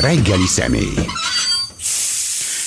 [0.00, 0.94] Reggeli személy.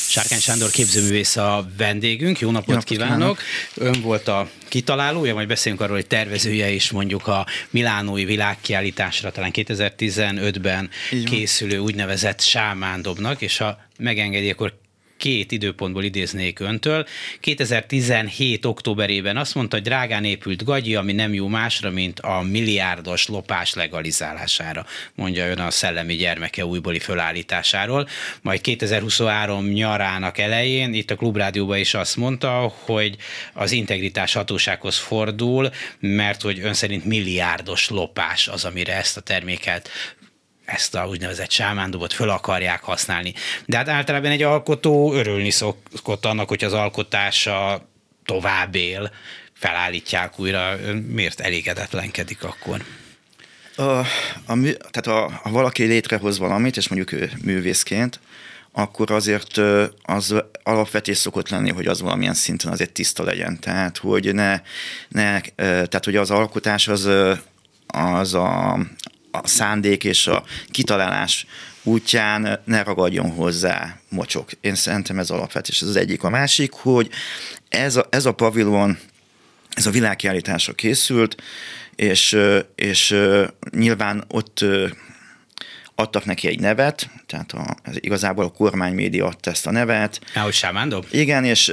[0.07, 2.39] Sárkány Sándor képzőművész a vendégünk.
[2.39, 3.17] Jó napot, Jó napot kívánok.
[3.17, 3.95] kívánok!
[3.95, 9.51] Ön volt a kitalálója, majd beszélünk arról, hogy tervezője is mondjuk a Milánói világkiállításra, talán
[9.53, 10.89] 2015-ben
[11.25, 14.73] készülő úgynevezett sámándobnak, és ha megengedi, akkor
[15.23, 17.05] két időpontból idéznék öntől.
[17.39, 18.65] 2017.
[18.65, 23.73] októberében azt mondta, hogy drágán épült gagyi, ami nem jó másra, mint a milliárdos lopás
[23.73, 24.85] legalizálására,
[25.15, 28.07] mondja ön a szellemi gyermeke újbóli fölállításáról.
[28.41, 33.15] Majd 2023 nyarának elején itt a Klubrádióban is azt mondta, hogy
[33.53, 39.89] az integritás hatósághoz fordul, mert hogy ön szerint milliárdos lopás az, amire ezt a terméket
[40.65, 43.33] ezt a úgynevezett sámándobot föl akarják használni.
[43.65, 47.87] De hát általában egy alkotó örülni szokott annak, hogy az alkotása
[48.25, 49.11] tovább él,
[49.53, 50.75] felállítják újra.
[51.07, 52.83] Miért elégedetlenkedik akkor?
[53.75, 54.05] A, a,
[54.91, 58.19] tehát a, ha valaki létrehoz valamit, és mondjuk ő művészként,
[58.71, 59.61] akkor azért
[60.03, 63.59] az alapvetés szokott lenni, hogy az valamilyen szinten azért tiszta legyen.
[63.59, 64.61] Tehát, hogy ne,
[65.07, 67.09] ne tehát, hogy az alkotás az,
[67.87, 68.79] az a,
[69.41, 71.45] a szándék és a kitalálás
[71.83, 74.49] útján ne ragadjon hozzá mocsok.
[74.61, 76.23] Én szerintem ez alapvetés, ez az egyik.
[76.23, 77.09] A másik, hogy
[77.69, 78.97] ez a, ez a pavilon,
[79.69, 81.41] ez a világkiállításra készült,
[81.95, 82.37] és,
[82.75, 83.15] és
[83.71, 84.65] nyilván ott
[85.95, 90.21] adtak neki egy nevet, tehát a, igazából a kormánymédia adta ezt a nevet.
[90.35, 91.03] Ahogy Sámándó?
[91.11, 91.71] Igen, és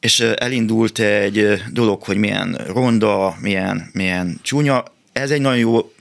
[0.00, 4.84] és elindult egy dolog, hogy milyen ronda, milyen, milyen csúnya.
[5.12, 5.92] Ez egy nagyon jó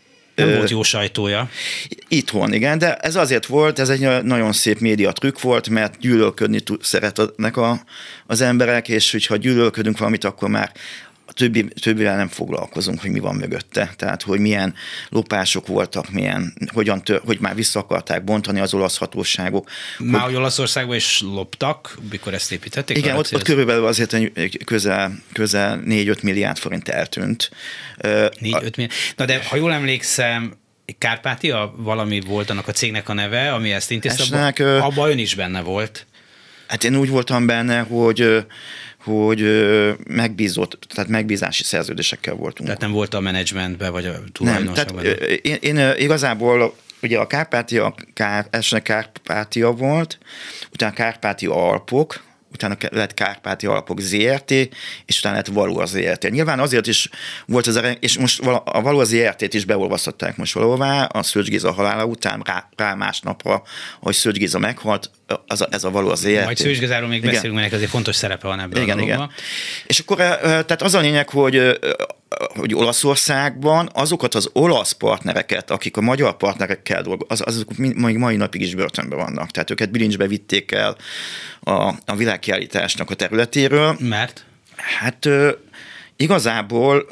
[0.45, 1.49] nem volt jó sajtója.
[2.07, 6.63] Itthon, igen, de ez azért volt, ez egy nagyon szép média trükk volt, mert gyűlölködni
[6.81, 7.83] szeretnek a,
[8.27, 10.71] az emberek, és hogyha gyűlölködünk valamit, akkor már
[11.39, 13.93] többi, többivel nem foglalkozunk, hogy mi van mögötte.
[13.95, 14.73] Tehát, hogy milyen
[15.09, 19.69] lopások voltak, milyen, hogyan tör, hogy már vissza akarták bontani az olasz hatóságok.
[19.97, 22.97] Már hogy Olaszországban is loptak, mikor ezt építették?
[22.97, 24.15] Igen, ott, ott körülbelül azért
[24.65, 27.52] közel, közel 4-5 milliárd forint eltűnt.
[28.02, 28.91] 4-5 milliárd.
[29.15, 30.53] Na de ha jól emlékszem,
[30.97, 35.35] Kárpátia valami volt annak a cégnek a neve, ami ezt intézte, abban abba ön is
[35.35, 36.05] benne volt.
[36.67, 38.45] Hát én úgy voltam benne, hogy
[39.04, 39.42] hogy
[40.08, 42.67] megbízott, tehát megbízási szerződésekkel voltunk.
[42.67, 44.93] Tehát nem volt a menedzsmentben, vagy a tulajdonosban?
[44.93, 50.17] Nem, tehát én, én igazából ugye a Kárpátia, Kár, elsőnek Kárpátia volt,
[50.71, 52.23] utána Kárpátia Alpok,
[52.64, 54.52] utána lett Kárpáti Alapok ZRT,
[55.05, 56.30] és utána lett Való az ZRT.
[56.30, 57.09] Nyilván azért is
[57.45, 61.71] volt az, és most a Való az ZRT-t is beolvasztották most valahová, a Szőcs Géza
[61.71, 63.64] halála után, rá, rá másnapra,
[63.99, 65.11] hogy Szőcs Géza meghalt,
[65.47, 66.43] az a, ez a Való az ZRT.
[66.43, 67.31] Majd Szőcs még igen.
[67.31, 69.31] beszélünk, mert azért fontos szerepe van ebben igen, a igen.
[69.86, 71.80] És akkor tehát az a lényeg, hogy
[72.37, 78.35] hogy Olaszországban azokat az olasz partnereket, akik a magyar partnerekkel dolgoznak, az, azok még mai
[78.35, 79.51] napig is börtönben vannak.
[79.51, 80.97] Tehát őket bilincsbe vitték el
[81.59, 83.95] a, a világkiállításnak a területéről.
[83.99, 84.45] Mert?
[84.75, 85.27] Hát
[86.15, 87.05] igazából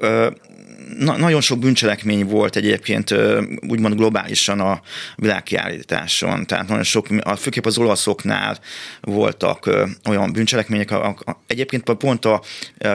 [0.97, 3.15] na, nagyon sok bűncselekmény volt egyébként
[3.67, 4.81] úgymond globálisan a
[5.15, 6.45] világkiállításon.
[6.45, 8.59] Tehát nagyon sok, főképp az olaszoknál
[9.01, 9.69] voltak
[10.09, 10.93] olyan bűncselekmények,
[11.47, 12.41] egyébként pont a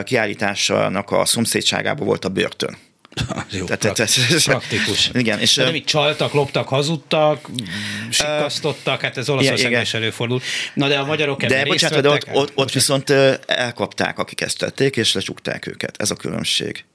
[0.03, 2.77] kiállításnak a szomszédságában volt a börtön.
[3.51, 5.09] Jó, tehát, ez, praktikus.
[5.13, 7.49] Igen, és, De nem így csaltak, loptak, hazudtak,
[8.09, 10.41] sikasztottak, hát ez Olaszországban is előfordul.
[10.73, 13.09] Na de a magyarok De bocsánat, de ott, ott, ott viszont
[13.45, 16.01] elkapták, akik ezt tették, és lecsukták őket.
[16.01, 16.85] Ez a különbség.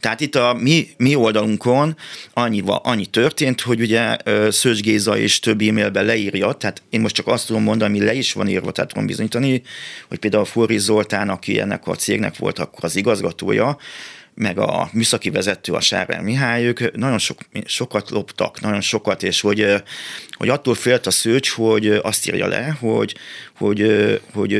[0.00, 1.96] Tehát itt a mi, mi oldalunkon
[2.32, 4.16] annyi, annyi történt, hogy ugye
[4.50, 8.14] Szőcs Géza és több e-mailben leírja, tehát én most csak azt tudom mondani, ami le
[8.14, 9.62] is van írva, tehát tudom bizonyítani,
[10.08, 13.76] hogy például Forri Zoltán, aki ennek a cégnek volt akkor az igazgatója,
[14.38, 19.40] meg a műszaki vezető, a Sárel Mihály, ők nagyon sok, sokat loptak, nagyon sokat, és
[19.40, 19.82] hogy,
[20.30, 23.14] hogy attól félt a szőcs, hogy azt írja le, hogy,
[23.56, 23.82] hogy,
[24.32, 24.52] hogy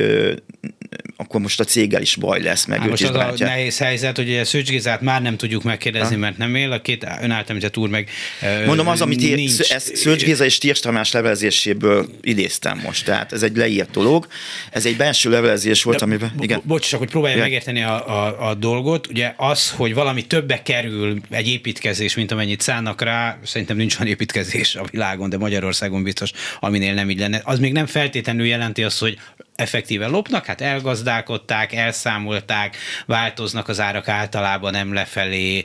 [1.16, 3.46] akkor most a céggel is baj lesz, meg Há, most is az bátja.
[3.46, 6.20] a nehéz helyzet, hogy a Szőcs Gézát már nem tudjuk megkérdezni, ha?
[6.20, 8.10] mert nem él, a két önáltalmított úr meg
[8.66, 9.60] Mondom, az, amit nincs.
[9.60, 14.26] ezt Szőcs Géza és Tirsz Tamás levelezéséből idéztem most, tehát ez egy leírt dolog.
[14.70, 16.32] Ez egy belső levelezés volt, De, amiben...
[16.40, 16.60] Igen.
[16.64, 19.06] Bocs, csak hogy próbálja megérteni a, a, a dolgot.
[19.06, 24.12] Ugye az, hogy valami többe kerül egy építkezés, mint amennyit szánnak rá, szerintem nincs olyan
[24.12, 26.30] építkezés a világon, de Magyarországon biztos,
[26.60, 27.40] aminél nem így lenne.
[27.44, 29.18] Az még nem feltétlenül jelenti azt, hogy
[29.58, 32.76] effektíve lopnak, hát elgazdálkodták, elszámolták,
[33.06, 35.62] változnak az árak általában nem lefelé,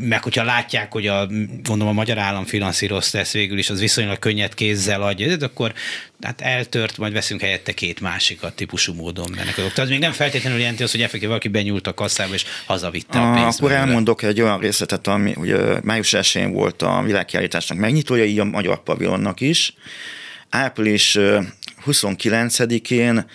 [0.00, 1.26] meg hogyha látják, hogy a,
[1.62, 5.72] gondolom a magyar állam finanszírozta ezt végül is, az viszonylag könnyed kézzel adja, de akkor
[6.20, 9.72] hát eltört, majd veszünk helyette két másikat típusú módon mennek azok.
[9.72, 13.34] Tehát még nem feltétlenül jelenti azt, hogy effektíve valaki benyúlt a kasszába és hazavitte a
[13.34, 13.58] pénzt.
[13.58, 18.44] Akkor elmondok egy olyan részletet, ami ugye május 1 volt a világkiállításnak megnyitója, így a
[18.44, 19.74] magyar pavilonnak is
[20.54, 21.18] április
[21.86, 23.26] 29-én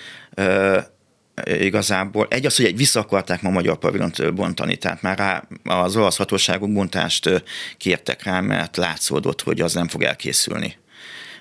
[1.46, 5.96] igazából egy az, hogy egy vissza akarták ma magyar pavilont bontani, tehát már rá az
[5.96, 7.44] olasz hatóságok bontást
[7.78, 10.78] kértek rá, mert látszódott, hogy az nem fog elkészülni.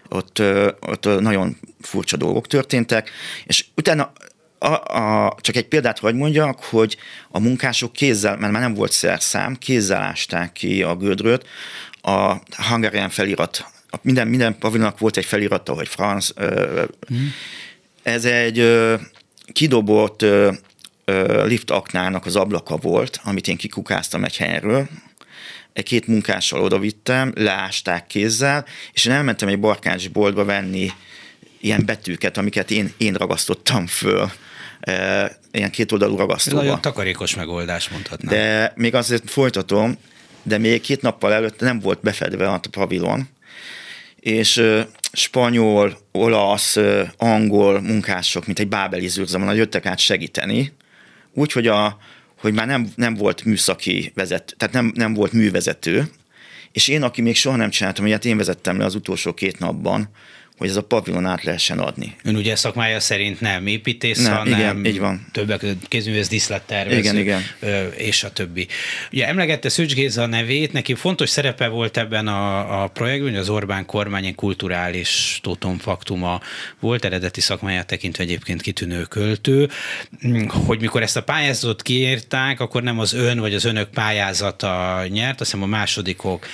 [0.08, 0.42] Ott,
[0.80, 3.10] ott nagyon furcsa dolgok történtek,
[3.46, 4.12] és utána
[4.58, 6.96] a, a, csak egy példát hogy mondjak, hogy
[7.30, 11.46] a munkások kézzel, mert már nem volt szerszám, kézzel ásták ki a gödröt,
[12.00, 12.36] a
[12.68, 13.66] Hungarian felirat,
[14.02, 16.28] minden, minden pavilonnak volt egy felirata, hogy franc.
[17.12, 17.26] Mm.
[18.02, 18.78] Ez egy
[19.52, 20.24] kidobott
[21.44, 24.88] liftaknának az ablaka volt, amit én kikukáztam egy helyről,
[25.72, 30.90] egy két munkással odavittem, leásták kézzel, és én elmentem egy barkács boltba venni
[31.60, 34.30] ilyen betűket, amiket én, én ragasztottam föl
[35.50, 36.62] ilyen kétoldalú ragasztóba.
[36.62, 38.34] Nagyon takarékos megoldás mondhatnám.
[38.34, 39.96] De még azért folytatom,
[40.42, 43.28] de még két nappal előtt nem volt befedve a pavilon,
[44.20, 44.62] és
[45.12, 46.76] spanyol, olasz,
[47.16, 50.72] angol munkások, mint egy bábeli zűrzamon, jöttek át segíteni,
[51.34, 51.98] úgyhogy a,
[52.40, 56.10] hogy már nem, nem volt műszaki vezető, tehát nem, nem volt művezető,
[56.72, 60.08] és én, aki még soha nem csináltam, ilyet én vezettem le az utolsó két napban,
[60.58, 62.14] hogy ez a pavilon át lehessen adni.
[62.24, 65.26] Ön ugye szakmája szerint nem építész, nem, hanem igen, így van.
[65.32, 67.42] többek kézművész díszlettervező, igen, igen.
[67.96, 68.66] és a többi.
[69.12, 73.48] Ugye emlegette Szücs Géza nevét, neki fontos szerepe volt ebben a, a projektben, hogy az
[73.48, 76.40] Orbán kormány kulturális totomfaktuma
[76.80, 79.68] volt, eredeti szakmáját tekintve egyébként kitűnő költő,
[80.66, 85.40] hogy mikor ezt a pályázatot kiírták, akkor nem az ön vagy az önök pályázata nyert,
[85.40, 86.46] azt hiszem a másodikok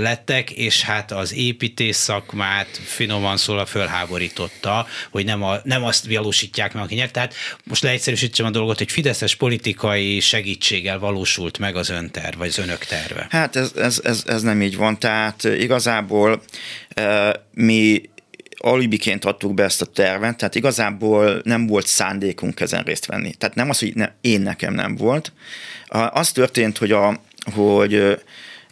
[0.00, 2.80] lettek, és hát az építész szakmát,
[3.12, 7.12] finoman szólva fölháborította, hogy nem, a, nem azt valósítják meg, aki nyert.
[7.12, 12.58] Tehát most leegyszerűsítsem a dolgot, hogy fideszes politikai segítséggel valósult meg az önterv, vagy az
[12.58, 13.26] önök terve.
[13.30, 14.98] Hát ez, ez, ez, ez nem így van.
[14.98, 16.42] Tehát igazából
[16.88, 18.10] e, mi
[18.56, 23.34] alibiként adtuk be ezt a tervet, tehát igazából nem volt szándékunk ezen részt venni.
[23.34, 25.32] Tehát nem az, hogy ne, én nekem nem volt.
[26.10, 27.20] Az történt, hogy, a,
[27.54, 28.18] hogy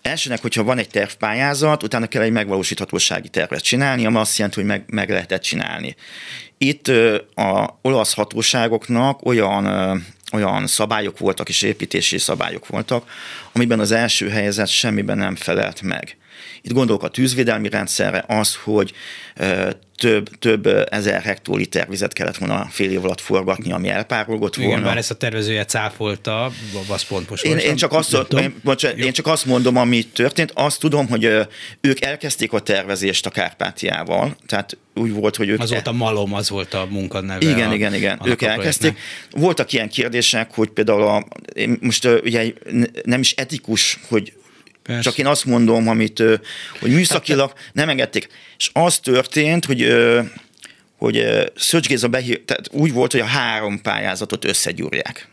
[0.02, 4.68] Elsőnek, hogyha van egy tervpályázat, utána kell egy megvalósíthatósági tervet csinálni, ami azt jelenti, hogy
[4.68, 5.96] meg, meg lehetett csinálni.
[6.58, 6.88] Itt
[7.34, 9.66] a olasz hatóságoknak olyan
[10.32, 13.10] olyan szabályok voltak és építési szabályok voltak,
[13.52, 16.16] amiben az első helyzet semmiben nem felelt meg.
[16.62, 18.92] Itt gondolok a tűzvédelmi rendszerre, az, hogy
[20.00, 24.70] több, több ezer hektoliter vizet kellett volna fél év alatt forgatni, ami elpárolgott volna.
[24.70, 26.52] Igen, már ezt a tervezője cáfolta,
[26.88, 30.52] az pont most én, én, csak azt, én, bocsánat, én csak azt mondom, ami történt.
[30.54, 31.24] Azt tudom, hogy
[31.80, 35.60] ők elkezdték a tervezést a Kárpátiával, tehát úgy volt, hogy ők...
[35.60, 37.50] Az volt a malom, az volt a munkanneve.
[37.50, 38.20] Igen, a, igen, igen.
[38.24, 38.98] Ők elkezdték.
[39.30, 41.26] Voltak ilyen kérdések, hogy például a,
[41.80, 42.52] most ugye
[43.04, 44.32] nem is etikus, hogy
[44.82, 45.02] Persze.
[45.02, 46.22] Csak én azt mondom, amit,
[46.80, 48.28] hogy műszakilag nem engedték.
[48.58, 49.94] És az történt, hogy
[51.00, 55.28] hogy Szöcs Géza behír, tehát úgy volt, hogy a három pályázatot összegyúrják.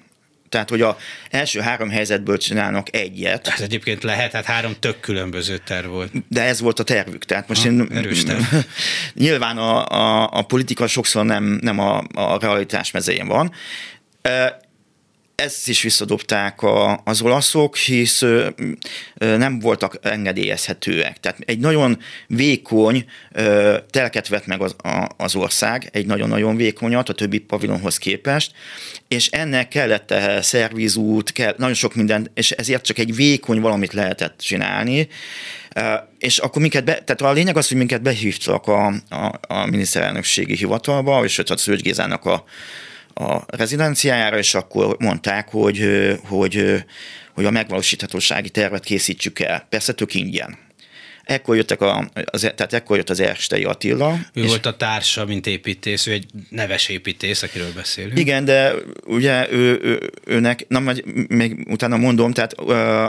[0.49, 0.97] Tehát, hogy a
[1.29, 3.47] első három helyzetből csinálnak egyet.
[3.47, 6.11] Ez egyébként lehet, hát három tök különböző terv volt.
[6.27, 7.25] De ez volt a tervük.
[7.25, 8.41] Tehát most ha, én, erős terv.
[9.13, 13.51] nyilván a, a, a politika sokszor nem, nem a, a realitás mezején van
[15.43, 18.47] ezt is visszadobták a, az olaszok, hisz ö,
[19.17, 21.19] ö, nem voltak engedélyezhetőek.
[21.19, 27.09] Tehát egy nagyon vékony ö, telket vett meg az, a, az ország, egy nagyon-nagyon vékonyat
[27.09, 28.51] a többi pavilonhoz képest,
[29.07, 34.39] és ennek kellett szervizút, kell, nagyon sok minden, és ezért csak egy vékony valamit lehetett
[34.39, 35.07] csinálni,
[36.19, 40.55] és akkor minket, be, tehát a lényeg az, hogy minket behívtak a, a, a miniszterelnökségi
[40.55, 42.43] hivatalba, és a Szőcs Gézának a
[43.17, 45.87] a rezidenciájára, és akkor mondták, hogy,
[46.23, 46.83] hogy,
[47.33, 49.67] hogy a megvalósíthatósági tervet készítsük el.
[49.69, 50.57] Persze tök ingyen.
[51.23, 54.17] Ekkor, jöttek a, az, tehát ekkor jött az Erstei Attila.
[54.33, 58.19] Ő és volt a társa, mint építész, ő egy neves építész, akiről beszélünk.
[58.19, 58.73] Igen, de
[59.05, 62.53] ugye ő, ő, őnek, na majd még utána mondom, tehát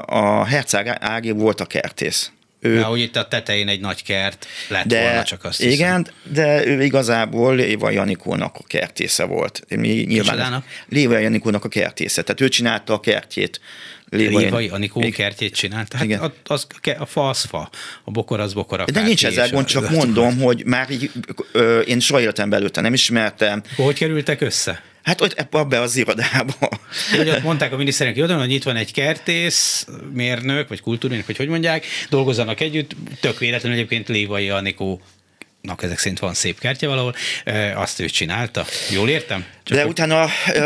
[0.04, 2.32] a Herceg Ági volt a kertész.
[2.60, 5.96] Ő, Na, hogy itt a tetején egy nagy kert lett de, volna, csak azt Igen,
[5.96, 6.04] hiszem.
[6.32, 9.62] de ő igazából Éva Janikónak a kertésze volt.
[9.76, 12.22] Mi nyilván Léva Janikónak a kertésze.
[12.22, 13.60] Tehát ő csinálta a kertjét.
[14.10, 15.12] Léva, Léva Janikó Igen.
[15.12, 15.96] kertjét csinálta.
[15.96, 16.32] Hát Igen.
[16.46, 16.66] Az,
[16.98, 17.70] a fa az fa,
[18.04, 18.80] a bokor az bokor.
[18.80, 21.10] A de nincs ezzel gond, csak mondom, hogy már így,
[21.52, 23.62] ö, én soha életem előtte nem ismertem.
[23.76, 24.82] Hogy kerültek össze?
[25.08, 26.68] Hát ott ebbe az irodába.
[27.16, 31.36] Hogy ott mondták a miniszterek oldalon, hogy itt van egy kertész, mérnök, vagy kultúrmérnök, vagy
[31.36, 35.00] hogy mondják, dolgozzanak együtt, tök véletlenül egyébként Lévai Anikó
[35.76, 37.14] ezek szerint van szép kertje valahol,
[37.74, 38.64] azt ő csinálta.
[38.90, 39.44] Jól értem?
[39.62, 39.90] Csak De hogy...
[39.90, 40.22] utána,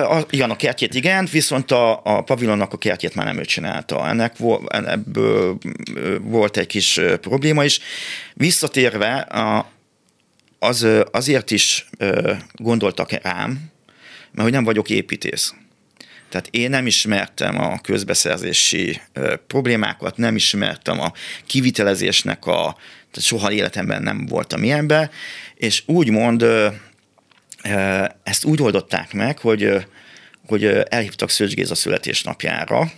[0.09, 4.09] a, igen, a kertjét igen, viszont a, a pavilonnak a kertjét már nem ő csinálta.
[4.09, 4.37] Ennek
[4.69, 5.59] ebből
[6.21, 7.81] volt egy kis probléma is.
[8.35, 9.71] Visszatérve, a,
[10.59, 11.87] az, azért is
[12.53, 13.72] gondoltak rám,
[14.33, 15.55] mert hogy nem vagyok építész.
[16.29, 19.01] Tehát én nem ismertem a közbeszerzési
[19.47, 21.12] problémákat, nem ismertem a
[21.47, 22.77] kivitelezésnek a,
[23.11, 25.11] tehát soha életemben nem voltam ilyenben,
[25.55, 26.47] és úgymond
[28.23, 29.87] ezt úgy oldották meg, hogy,
[30.47, 32.93] hogy elhívtak Szőcs Géza születésnapjára.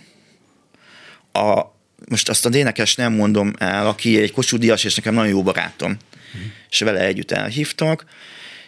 [1.31, 1.61] A,
[2.09, 5.91] most azt a dénekes nem mondom el, aki egy Kossuth és nekem nagyon jó barátom,
[5.91, 6.41] mm.
[6.69, 8.05] és vele együtt elhívtak,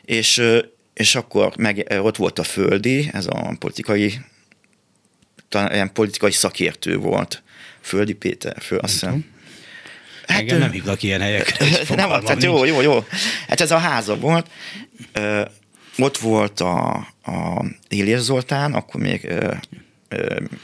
[0.06, 0.42] és,
[0.98, 4.20] és akkor meg, ott volt a Földi, ez a politikai,
[5.52, 7.44] ilyen politikai szakértő volt,
[7.82, 9.26] Földi Péter, föl, azt hiszem.
[10.28, 11.66] Hát, Engem nem hívnak ilyen helyekre.
[11.96, 13.06] nem, tehát jó, jó, jó.
[13.48, 14.50] Hát ez a háza volt.
[15.14, 15.42] Ö,
[15.98, 19.54] ott volt a, a Éliás Zoltán, akkor még ö,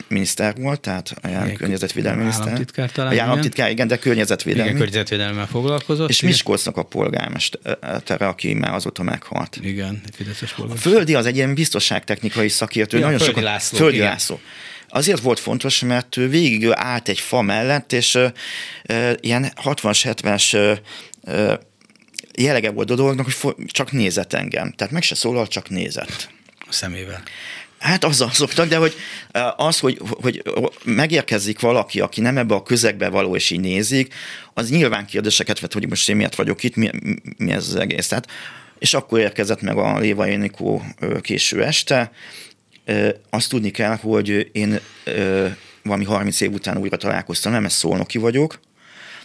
[0.08, 2.48] miniszter volt, tehát a környezetvédelmi miniszter.
[2.48, 3.20] Államtitkár talán.
[3.20, 4.70] Államtitkár, igen, de környezetvédelmi.
[4.70, 6.10] Igen, környezetvédelemmel foglalkozott.
[6.10, 9.60] És Miskolcnak a polgármestere, aki már azóta meghalt.
[9.62, 12.98] Igen, fideszes A Földi az egy ilyen biztonságtechnikai szakértő.
[12.98, 14.08] Ja, nagyon Földi sokat, László, Földi igen.
[14.08, 14.40] László.
[14.90, 18.28] Azért volt fontos, mert ő végig állt egy fa mellett, és ö,
[18.84, 20.78] ö, ilyen 60-as, 70-es
[21.22, 21.54] ö,
[22.38, 24.72] jellege volt a dolognak, hogy csak nézett engem.
[24.72, 26.30] Tehát meg se szólal, csak nézett.
[26.60, 27.24] A szemével.
[27.84, 28.96] Hát azzal szoktak, de hogy
[29.56, 30.42] az, hogy, hogy
[30.84, 34.14] megérkezik valaki, aki nem ebbe a közegbe való, és így nézik,
[34.54, 36.90] az nyilván kérdéseket vet, hogy most én miért vagyok itt, mi,
[37.38, 38.08] mi ez az egész.
[38.08, 38.28] Tehát,
[38.80, 40.84] és akkor érkezett meg a Léva Énikó
[41.22, 42.12] késő este.
[43.30, 44.80] Azt tudni kell, hogy én
[45.84, 48.60] valami 30 év után újra találkoztam, nem, ez szolnoki vagyok.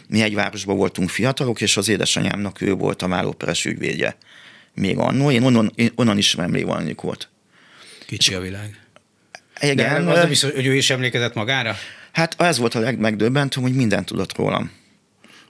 [0.09, 4.17] Mi egy városban voltunk fiatalok, és az édesanyámnak ő volt a vállóperes ügyvédje.
[4.75, 7.29] Még annó, én onnan, én onnan ismerem Léva Énikót.
[8.09, 8.81] Kicsi a világ.
[9.61, 11.77] Igen, De az nem biztos, hogy ő is emlékezett magára?
[12.13, 14.73] Hát ez volt a legmegdöbbentőbb, hogy mindent tudott rólam.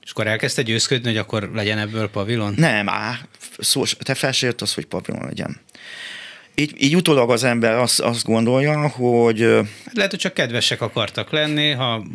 [0.02, 2.54] És akkor elkezdte győzködni, hogy akkor legyen ebből pavilon?
[2.56, 3.18] Nem, á,
[3.58, 5.60] szó, te felsért az, hogy pavilon legyen.
[6.54, 9.40] Így, így utólag az ember azt, azt gondolja, hogy...
[9.84, 12.06] Hát lehet, hogy csak kedvesek akartak lenni, ha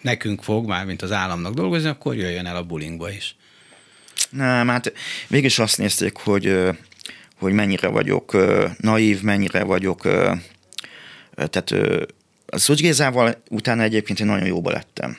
[0.00, 3.36] nekünk fog, már mint az államnak dolgozni, akkor jöjjön el a bulingba is.
[4.30, 4.92] Nem, hát
[5.28, 6.56] végig azt nézték, hogy,
[7.42, 8.36] hogy mennyire vagyok
[8.78, 10.00] naív, mennyire vagyok...
[11.34, 11.70] Tehát
[12.46, 15.18] a Szocs Gézával utána egyébként én nagyon jóba lettem.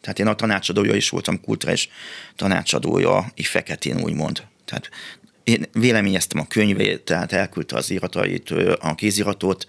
[0.00, 1.88] Tehát én a tanácsadója is voltam, kulturális
[2.36, 4.42] tanácsadója, így feketén úgymond.
[4.64, 4.90] Tehát
[5.44, 9.66] én véleményeztem a könyvét, tehát elküldte az iratait, a kéziratot,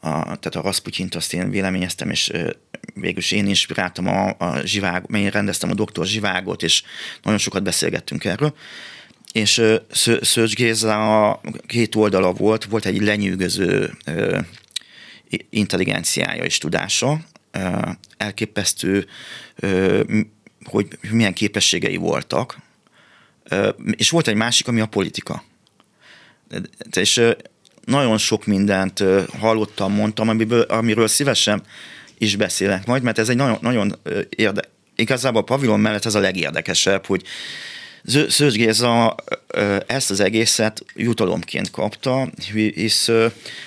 [0.00, 2.32] a, tehát a Rasputyint azt én véleményeztem, és
[2.94, 6.82] végül én inspiráltam a, a zsivág, én rendeztem a doktor zsivágot, és
[7.22, 8.54] nagyon sokat beszélgettünk erről.
[9.32, 9.62] És
[10.20, 13.96] Szörcs Géza a két oldala volt, volt egy lenyűgöző
[15.50, 17.20] intelligenciája és tudása,
[18.16, 19.06] elképesztő,
[20.64, 22.58] hogy milyen képességei voltak,
[23.96, 25.44] és volt egy másik, ami a politika.
[26.92, 27.20] És
[27.84, 29.04] nagyon sok mindent
[29.38, 31.62] hallottam, mondtam, amiből, amiről szívesen
[32.18, 34.62] is beszélek majd, mert ez egy nagyon, nagyon érde,
[34.94, 37.22] igazából a pavilon mellett ez a legérdekesebb, hogy
[38.04, 39.16] Szőcs Géza
[39.86, 42.30] ezt az egészet jutalomként kapta,
[42.74, 43.08] hisz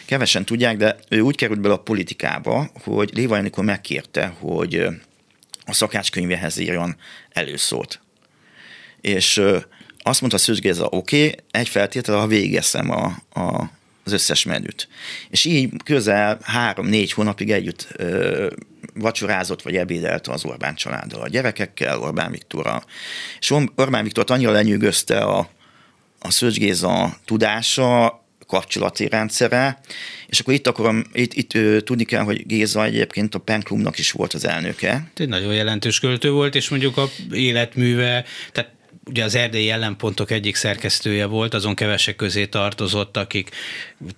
[0.05, 4.85] kevesen tudják, de ő úgy került bele a politikába, hogy Léva Enikor megkérte, hogy
[5.65, 6.95] a szakácskönyvéhez írjon
[7.29, 7.99] előszót.
[9.01, 9.41] És
[9.97, 13.69] azt mondta Szőcs Géza, oké, okay, egy feltétel, ha végezem a, a,
[14.03, 14.88] az összes menüt.
[15.29, 18.48] És így közel három-négy hónapig együtt ö,
[18.93, 22.83] vacsorázott vagy ebédelt az Orbán családdal, a gyerekekkel, Orbán Viktorral.
[23.39, 25.50] És Orbán Viktor annyira lenyűgözte a,
[26.19, 29.79] a Szőcs Géza tudása, kapcsolati rendszere,
[30.27, 34.12] és akkor itt akarom, itt, itt ö, tudni kell, hogy Géza egyébként a Penklubnak is
[34.12, 35.12] volt az elnöke.
[35.15, 38.72] Egy nagyon jelentős költő volt, és mondjuk a életműve, tehát
[39.05, 43.50] ugye az erdélyi ellenpontok egyik szerkesztője volt, azon kevesek közé tartozott, akik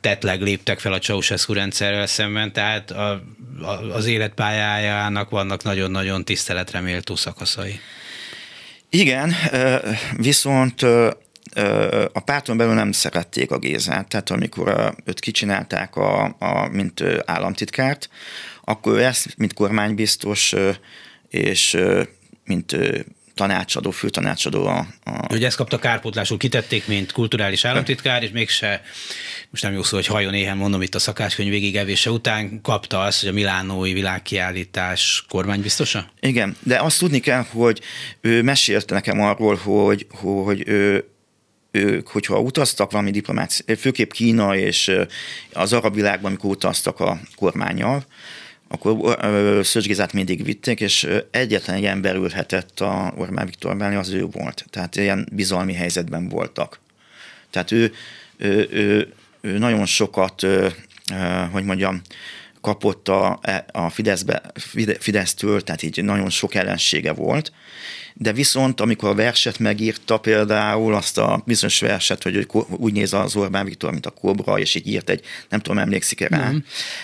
[0.01, 3.21] tetleg léptek fel a Ceausescu rendszerrel szemben, tehát a,
[3.61, 7.79] a, az életpályájának vannak nagyon-nagyon tiszteletre méltó szakaszai.
[8.89, 9.33] Igen,
[10.17, 10.81] viszont
[12.13, 18.09] a párton belül nem szerették a Gézát, tehát amikor őt kicsinálták, a, a, mint államtitkárt,
[18.63, 20.55] akkor ezt, mint kormánybiztos,
[21.29, 21.77] és
[22.43, 22.77] mint
[23.35, 24.65] tanácsadó, főtanácsadó.
[24.65, 25.25] A, a...
[25.27, 28.81] Hogy ezt kapta kárpótlásul, kitették, mint kulturális államtitkár, és mégse,
[29.49, 33.19] most nem jó szó, hogy hajon éhen mondom itt a szakácskönyv végigevése után, kapta azt,
[33.19, 36.11] hogy a Milánói világkiállítás kormánybiztosa?
[36.19, 37.81] Igen, de azt tudni kell, hogy
[38.21, 41.09] ő mesélte nekem arról, hogy, hogy ő,
[41.71, 44.91] ők, hogyha utaztak valami diplomáci, főképp Kína és
[45.53, 48.05] az arab világban, amikor utaztak a kormányjal,
[48.67, 49.17] akkor
[49.65, 54.25] Szöcs Gézát mindig vitték, és egyetlen egy ember ülhetett a Orbán Viktor mellé, az ő
[54.25, 54.65] volt.
[54.69, 56.79] Tehát ilyen bizalmi helyzetben voltak.
[57.49, 57.93] Tehát ő,
[58.37, 60.47] ő, ő, ő nagyon sokat,
[61.51, 62.01] hogy mondjam,
[62.65, 63.39] kapott a,
[63.71, 64.41] a Fideszbe,
[64.99, 67.51] Fidesztől, tehát így nagyon sok ellensége volt,
[68.13, 73.35] de viszont amikor a verset megírta például azt a bizonyos verset, hogy úgy néz az
[73.35, 76.51] Orbán Viktor, mint a kobra, és így írt egy, nem tudom, emlékszik-e rá.
[76.51, 76.57] Mm.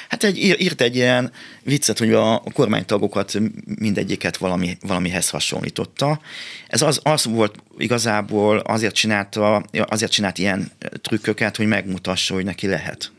[0.09, 1.31] Hát egy, írt egy ilyen
[1.63, 6.21] viccet, hogy a, a kormánytagokat mindegyiket valami, valamihez hasonlította.
[6.67, 12.67] Ez az, az volt igazából, azért csinálta, azért csinált ilyen trükköket, hogy megmutassa, hogy neki
[12.67, 13.11] lehet.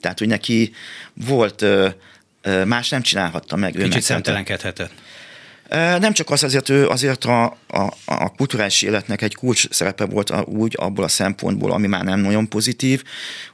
[0.00, 0.72] Tehát, hogy neki
[1.12, 1.64] volt,
[2.64, 3.72] más nem csinálhatta meg.
[3.72, 4.92] Kicsit szemtelenkedhetett.
[5.98, 10.32] Nem csak az, azért ő azért a, a, a kulturális életnek egy kulcs szerepe volt
[10.44, 13.02] úgy abból a szempontból, ami már nem nagyon pozitív,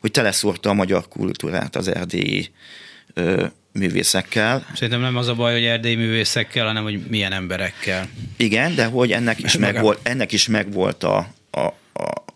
[0.01, 2.51] hogy teleszórta a magyar kultúrát az erdélyi
[3.15, 4.67] ö, művészekkel.
[4.75, 8.09] Szerintem nem az a baj, hogy erdélyi művészekkel, hanem hogy milyen emberekkel.
[8.37, 11.17] Igen, de hogy ennek is, megvolt, ennek is megvolt a,
[11.51, 11.73] a,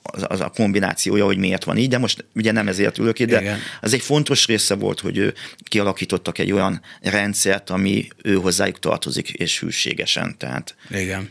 [0.02, 3.28] az, az a kombinációja, hogy miért van így, de most ugye nem ezért ülök itt,
[3.28, 3.58] de Igen.
[3.80, 9.30] az egy fontos része volt, hogy ő kialakítottak egy olyan rendszert, ami ő hozzájuk tartozik,
[9.30, 10.34] és hűségesen.
[10.38, 10.74] Tehát.
[10.90, 11.28] Igen,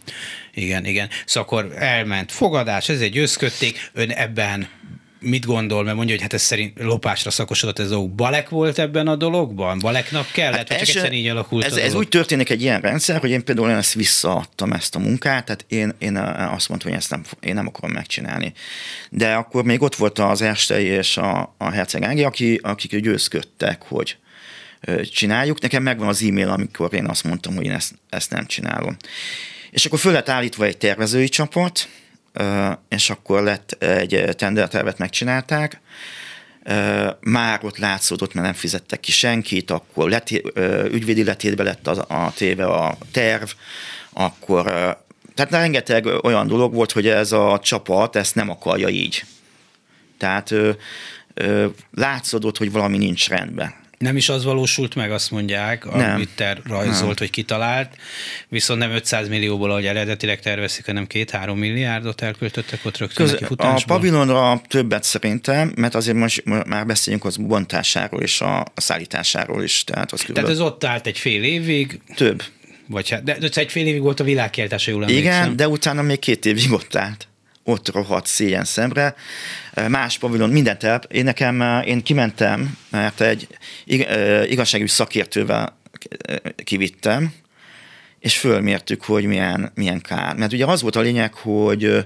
[0.53, 1.09] igen, igen.
[1.25, 4.67] Szóval akkor elment fogadás, ez egy összkötték, ön ebben
[5.27, 9.07] mit gondol, mert mondja, hogy hát ez szerint lopásra szakosodott ez a Balek volt ebben
[9.07, 9.79] a dologban?
[9.79, 13.19] Baleknak kellett, hát vagy csak egyszer így alakult ez, ez úgy történik egy ilyen rendszer,
[13.19, 16.99] hogy én például én ezt visszaadtam ezt a munkát, tehát én, én azt mondtam, hogy
[16.99, 18.53] ezt nem, én nem akarom megcsinálni.
[19.09, 23.81] De akkor még ott volt az Erstei és a, a Herceg Ági, aki, akik győzködtek,
[23.81, 24.17] hogy
[25.11, 25.61] csináljuk.
[25.61, 28.97] Nekem megvan az e-mail, amikor én azt mondtam, hogy én ezt, ezt nem csinálom.
[29.71, 31.87] És akkor föl lett állítva egy tervezői csapat,
[32.87, 35.81] és akkor lett egy tendertervet megcsinálták,
[37.19, 40.43] már ott látszódott, mert nem fizettek ki senkit, akkor leti,
[40.91, 43.49] ügyvédi letétbe lett a, a téve a terv,
[44.13, 44.65] akkor
[45.35, 49.23] tehát rengeteg olyan dolog volt, hogy ez a csapat ezt nem akarja így.
[50.17, 50.53] Tehát
[51.91, 53.73] látszódott, hogy valami nincs rendben.
[53.97, 56.13] Nem is az valósult meg, azt mondják, nem.
[56.13, 57.15] amit te rajzolt, nem.
[57.17, 57.95] vagy kitalált,
[58.49, 63.83] viszont nem 500 millióból, ahogy eredetileg tervezik, hanem 2-3 milliárdot elköltöttek ott rögtön Köz, A
[63.87, 69.83] pavilonra többet szerintem, mert azért most már beszéljünk az bontásáról és a, a szállításáról is.
[69.83, 71.99] Tehát, az tehát ez ott állt egy fél évig?
[72.15, 72.43] Több.
[72.87, 75.43] Vagy hát, de, de egy fél évig volt a világkiáltása, jól emlékszem.
[75.43, 77.27] Igen, de utána még két évig ott állt
[77.67, 79.15] ott rohadt szégyen szemre.
[79.87, 81.01] Más pavilon, mindent el.
[81.07, 83.47] Én nekem, én kimentem, mert egy
[84.45, 85.77] igazságügyi szakértővel
[86.63, 87.33] kivittem,
[88.19, 90.35] és fölmértük, hogy milyen, milyen kár.
[90.35, 92.05] Mert ugye az volt a lényeg, hogy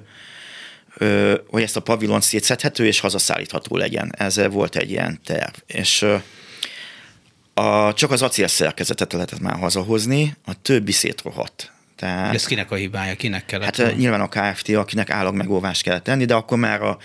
[1.48, 4.14] hogy ezt a pavilon szétszedhető és hazaszállítható legyen.
[4.18, 5.54] Ez volt egy ilyen terv.
[5.66, 6.06] És
[7.54, 11.72] a, csak az acél szerkezetet lehetett már hazahozni, a többi szétrohadt.
[12.02, 13.66] Tehát, ez kinek a hibája, kinek kellett?
[13.66, 13.94] Hát volna?
[13.94, 16.98] nyilván a KFT, akinek állagmegóvást kellett tenni, de akkor már a,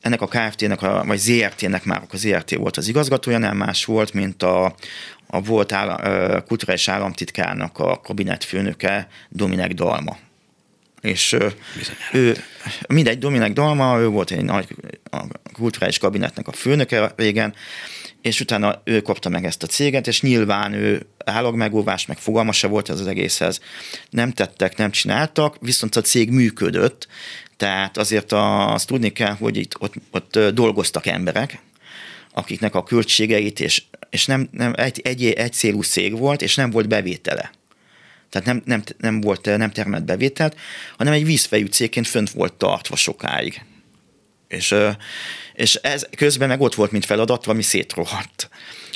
[0.00, 4.12] ennek a KFT-nek, a, vagy ZRT-nek már a ZRT volt az igazgatója, nem más volt,
[4.12, 4.74] mint a,
[5.26, 5.96] a volt állam,
[6.46, 10.16] kulturális államtitkárnak a kabinetfőnöke Dominek Dalma.
[11.00, 11.36] És
[11.76, 12.12] Bizonyára.
[12.12, 12.36] ő,
[12.88, 14.66] mindegy, Dominek Dalma, ő volt egy nagy
[15.10, 17.54] a kulturális kabinetnek a főnöke régen,
[18.22, 22.90] és utána ő kapta meg ezt a céget, és nyilván ő állagmegóvás, meg fogalmasa volt
[22.90, 23.60] ez az egészhez.
[24.10, 27.08] Nem tettek, nem csináltak, viszont a cég működött,
[27.56, 31.58] tehát azért azt tudni kell, hogy itt ott, ott dolgoztak emberek,
[32.32, 36.70] akiknek a költségeit, és, és nem, nem egy, egy, egy célú cég volt, és nem
[36.70, 37.50] volt bevétele.
[38.30, 40.56] Tehát nem, nem, nem volt, nem termelt bevételt,
[40.96, 43.64] hanem egy vízfejű cégként fönt volt tartva sokáig.
[44.48, 44.74] És,
[45.54, 48.48] és ez közben meg ott volt, mint feladat, ami szétrohadt.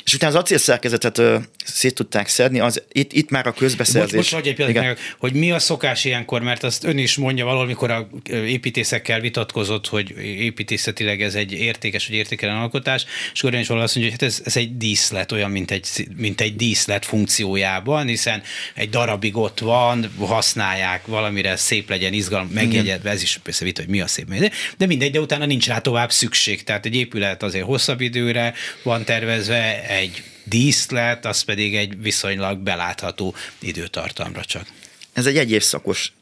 [0.05, 1.21] És utána az acélszerkezetet
[1.65, 4.15] szét tudták szedni, az, itt, itt már a közbeszerzés.
[4.15, 7.91] Most, most egy meg, hogy mi a szokás ilyenkor, mert azt ön is mondja valamikor
[7.91, 13.69] a építészekkel vitatkozott, hogy építészetileg ez egy értékes vagy értékelen alkotás, és akkor ön is
[13.69, 15.87] azt mondja, hogy hát ez, ez egy díszlet, olyan, mint egy,
[16.17, 18.41] mint egy díszlet funkciójában, hiszen
[18.73, 23.89] egy darabig ott van, használják valamire, szép legyen, izgalom, megjegyedve, ez is persze vita, hogy
[23.89, 24.33] mi a szép,
[24.77, 26.63] de mindegy, de utána nincs rá tovább szükség.
[26.63, 33.35] Tehát egy épület azért hosszabb időre van tervezve, egy díszlet, az pedig egy viszonylag belátható
[33.59, 34.65] időtartamra csak.
[35.13, 36.13] Ez egy egy évszakos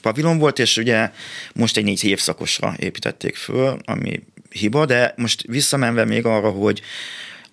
[0.00, 1.10] pavilon volt, és ugye
[1.54, 6.82] most egy négy évszakosra építették föl, ami hiba, de most visszamenve még arra, hogy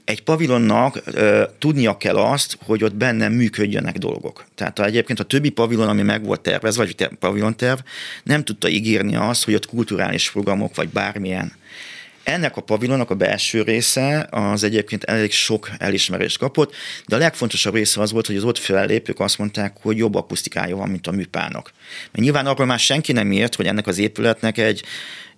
[0.03, 4.45] egy pavilonnak ö, tudnia kell azt, hogy ott benne működjenek dolgok.
[4.55, 7.79] Tehát ha egyébként a többi pavilon, ami meg volt tervezve, vagy pavilonterv,
[8.23, 11.53] nem tudta ígérni azt, hogy ott kulturális programok, vagy bármilyen
[12.23, 16.75] ennek a pavilonnak a belső része az egyébként elég sok elismerést kapott,
[17.07, 20.75] de a legfontosabb része az volt, hogy az ott fellépők azt mondták, hogy jobb akusztikája
[20.75, 21.71] van, mint a műpának.
[22.11, 24.83] Mert nyilván arról már senki nem ért, hogy ennek az épületnek egy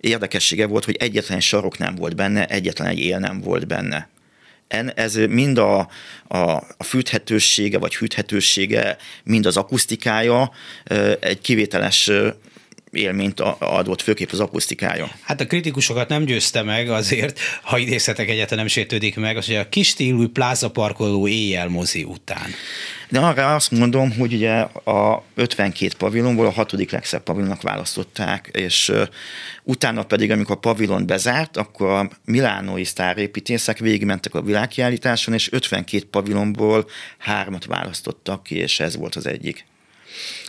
[0.00, 4.08] érdekessége volt, hogy egyetlen sarok nem volt benne, egyetlen egy él nem volt benne
[4.94, 5.78] ez mind a,
[6.28, 6.38] a,
[6.76, 10.50] a fűthetősége, vagy hűthetősége, mind az akusztikája
[11.20, 12.10] egy kivételes
[12.94, 15.10] élményt adott, főképp az akusztikája.
[15.20, 19.54] Hát a kritikusokat nem győzte meg azért, ha idézhetek egyetlen nem sértődik meg, az, hogy
[19.54, 22.46] a kis stílú plázaparkoló éjjel mozi után.
[23.08, 24.52] De arra azt mondom, hogy ugye
[24.84, 28.92] a 52 pavilonból a hatodik legszebb pavilonnak választották, és
[29.62, 36.04] utána pedig, amikor a pavilon bezárt, akkor a milánói sztárépítészek végigmentek a világkiállításon, és 52
[36.10, 39.64] pavilonból hármat választottak ki, és ez volt az egyik.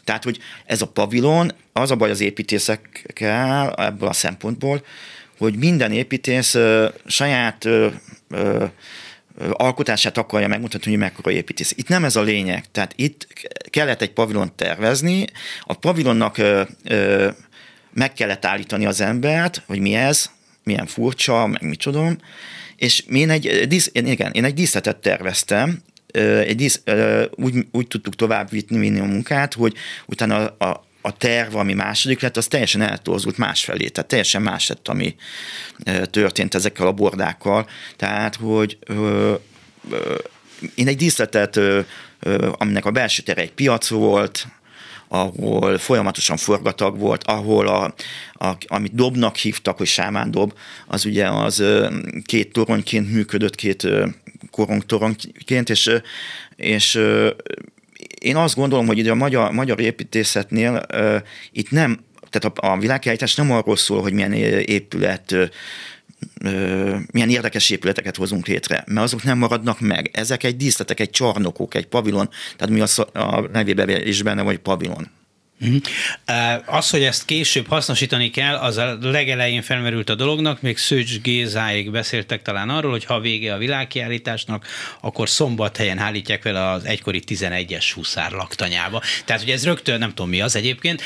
[0.04, 4.86] Tehát, hogy ez a pavilon, az a baj az építészekkel ebből a szempontból,
[5.38, 7.88] hogy minden építész ö, saját ö,
[8.30, 8.66] ö,
[9.52, 11.74] alkotását akarja megmutatni, hogy mekkora építész.
[11.76, 12.66] Itt nem ez a lényeg.
[12.72, 13.28] Tehát itt
[13.70, 15.26] kellett egy pavilont tervezni,
[15.62, 17.30] a pavilonnak ö, ö,
[17.94, 20.30] meg kellett állítani az embert, hogy mi ez,
[20.64, 22.18] milyen furcsa, meg mit tudom,
[22.76, 25.82] és én egy, dísz, igen, én egy díszletet terveztem,
[26.16, 26.82] egy dísz,
[27.32, 29.74] úgy, úgy tudtuk tovább vinni a munkát, hogy
[30.06, 34.68] utána a, a, a terv, ami második lett, az teljesen eltorzult másfelé, tehát teljesen más
[34.68, 35.16] lett, ami
[36.10, 37.68] történt ezekkel a bordákkal.
[37.96, 39.34] Tehát, hogy ö,
[39.92, 40.16] ö,
[40.76, 41.82] én egy díszletet, ö,
[42.58, 44.48] aminek a belső tere egy piac volt,
[45.08, 47.94] ahol folyamatosan forgatag volt, ahol a,
[48.34, 50.54] a, amit dobnak hívtak, hogy sámán dob,
[50.88, 51.64] az ugye az
[52.24, 53.88] két toronyként működött, két
[54.56, 55.92] korongtoronyként, és,
[56.56, 57.02] és
[58.20, 60.86] én azt gondolom, hogy ide a magyar, magyar építészetnél
[61.52, 65.36] itt nem, tehát a, a világkiállítás nem arról szól, hogy milyen épület
[67.12, 70.10] milyen érdekes épületeket hozunk létre, mert azok nem maradnak meg.
[70.14, 74.58] Ezek egy díszletek, egy csarnokok, egy pavilon, tehát mi a, a nevében is benne vagy
[74.58, 75.10] pavilon.
[75.58, 75.76] Mhm.
[76.66, 81.92] Az, hogy ezt később hasznosítani kell, az a legelején felmerült a dolognak, még Szőcs Gézáig
[81.92, 84.68] beszéltek talán arról, hogy ha vége a világkiállításnak,
[85.02, 89.02] akkor szombathelyen állítják fel az egykori 11-es huszár laktanyába.
[89.26, 91.02] Tehát, hogy ez rögtön, nem tudom mi az egyébként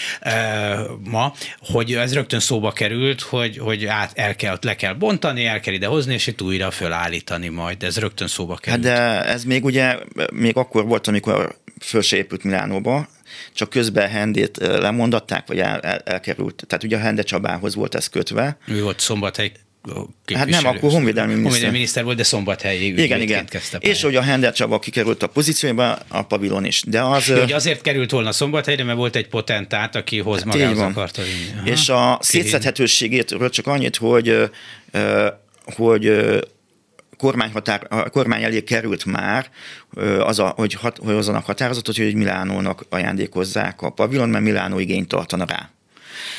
[1.04, 5.60] ma, hogy ez rögtön szóba került, hogy, hogy át, el kell, le kell bontani, el
[5.60, 7.84] kell hozni, és itt újra fölállítani majd.
[7.84, 8.86] Ez rögtön szóba került.
[8.86, 9.98] Hát de ez még ugye,
[10.34, 13.08] még akkor volt, amikor föl se épült Milánóba,
[13.54, 16.64] csak közben Hendét lemondatták, vagy el, el, elkerült.
[16.68, 18.58] Tehát ugye a Hende Csabához volt ez kötve.
[18.68, 19.52] Ő volt szombathely
[20.34, 21.52] Hát nem, akkor honvédelmi miniszter.
[21.52, 23.48] Honvédelmi miniszter volt, de szombathelyig igen, igen.
[23.80, 26.84] És hogy a Hender Csaba kikerült a pozícióba, a pavilon is.
[26.88, 27.28] De az...
[27.28, 31.22] Jó, hogy azért került volna szombathelyre, mert volt egy potentát, aki hoz hát magához akarta
[31.22, 31.70] vinni.
[31.70, 34.50] És a szétszedhetőségétről csak annyit, hogy,
[35.76, 36.12] hogy
[37.20, 39.50] kormányhatár, a kormány elé került már
[40.20, 45.08] az, a, hogy, hat, hogy hozzanak határozatot, hogy Milánónak ajándékozzák a pavilon, mert Milánó igényt
[45.08, 45.70] tartana rá.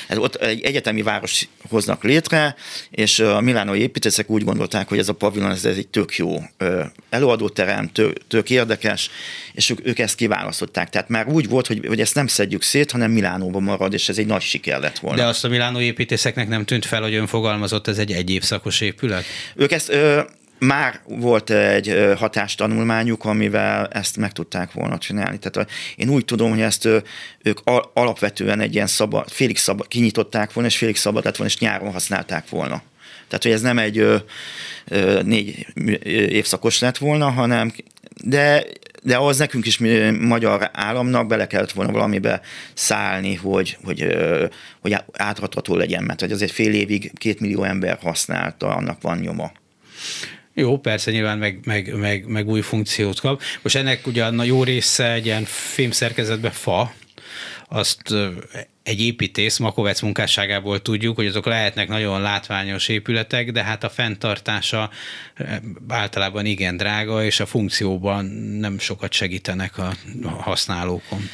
[0.09, 2.55] Ez ott egy egyetemi város hoznak létre,
[2.91, 6.43] és a milánói építészek úgy gondolták, hogy ez a pavilon ez, ez egy tök jó
[7.11, 9.11] előadóterem, tök, tök érdekes,
[9.53, 10.91] és ők, ők ezt kiválasztották.
[10.91, 14.19] Tehát már úgy volt, hogy, hogy ezt nem szedjük szét, hanem Milánóban marad, és ez
[14.19, 15.17] egy nagy siker lett volna.
[15.17, 18.81] De azt a milánói építészeknek nem tűnt fel, hogy ön fogalmazott, ez egy egy évszakos
[18.81, 19.25] épület?
[19.55, 19.93] Ők ezt
[20.61, 25.39] már volt egy hatástanulmányuk, amivel ezt meg tudták volna csinálni.
[25.39, 26.89] Tehát én úgy tudom, hogy ezt
[27.43, 27.59] ők
[27.95, 31.93] alapvetően egy ilyen szabad, félig szabad, kinyitották volna, és félig szabad lett volna, és nyáron
[31.93, 32.83] használták volna.
[33.29, 34.17] Tehát, hogy ez nem egy ö,
[34.89, 35.67] ö, négy
[36.29, 37.73] évszakos lett volna, hanem
[38.25, 38.65] de,
[39.03, 42.41] de az nekünk is mi, magyar államnak bele kellett volna valamibe
[42.75, 44.17] szállni, hogy, hogy,
[44.81, 49.53] hogy áthatható legyen, mert hogy azért fél évig két millió ember használta, annak van nyoma.
[50.55, 53.43] Jó, persze nyilván meg, meg, meg, meg új funkciót kap.
[53.63, 56.93] Most ennek ugye a jó része egy ilyen filmszerkezetben fa,
[57.73, 58.15] azt
[58.83, 64.91] egy építész Makovec munkásságából tudjuk, hogy azok lehetnek nagyon látványos épületek, de hát a fenntartása
[65.89, 68.25] általában igen drága, és a funkcióban
[68.61, 69.95] nem sokat segítenek a
[70.39, 71.29] használókon.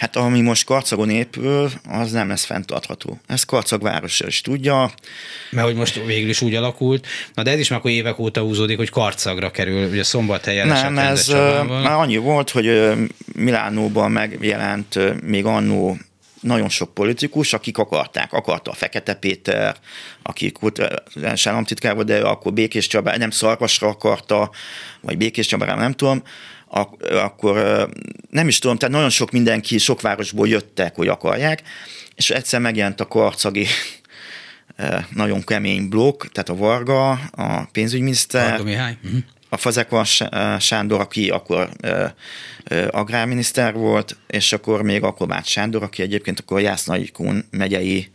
[0.00, 3.20] Hát ami most Karcagon épül, az nem lesz fenntartható.
[3.26, 4.90] Ez Karcag városa is tudja.
[5.50, 7.06] Mert hogy most végül is úgy alakult.
[7.34, 10.98] Na de ez is már akkor évek óta húzódik, hogy Karcagra kerül, ugye szombathelyen Nem,
[10.98, 11.28] ez
[11.68, 12.92] már annyi volt, hogy
[13.34, 15.98] Milánóban megjelent még annó
[16.40, 18.32] nagyon sok politikus, akik akarták.
[18.32, 19.76] Akarta a Fekete Péter,
[20.22, 20.52] aki
[21.44, 24.50] államtitkár volt, de akkor Békés Csabá, nem Szarvasra akarta,
[25.00, 26.22] vagy Békés Csabára, nem tudom
[26.70, 27.88] ak- akkor
[28.30, 31.62] nem is tudom, tehát nagyon sok mindenki, sok városból jöttek, hogy akarják,
[32.14, 33.66] és egyszer megjelent a karcagi
[35.14, 38.96] nagyon kemény blokk, tehát a Varga, a pénzügyminiszter, Varga Mihály.
[39.04, 39.20] Uh-huh.
[39.48, 40.04] a Fazekva
[40.58, 41.70] Sándor, aki akkor
[42.90, 48.10] agrárminiszter volt, és akkor még akkor Bát Sándor, aki egyébként akkor Jásznai Kun megyei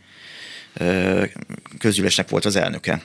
[1.78, 3.02] közgyűlésnek volt az elnöke.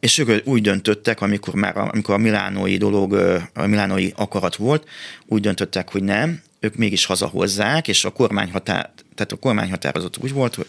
[0.00, 3.12] És ők úgy döntöttek, amikor már amikor a milánói dolog,
[3.54, 4.88] a milánói akarat volt,
[5.26, 10.16] úgy döntöttek, hogy nem, ők mégis hazahozzák, és a kormány határ, tehát a kormány határozat
[10.16, 10.66] úgy volt, hogy,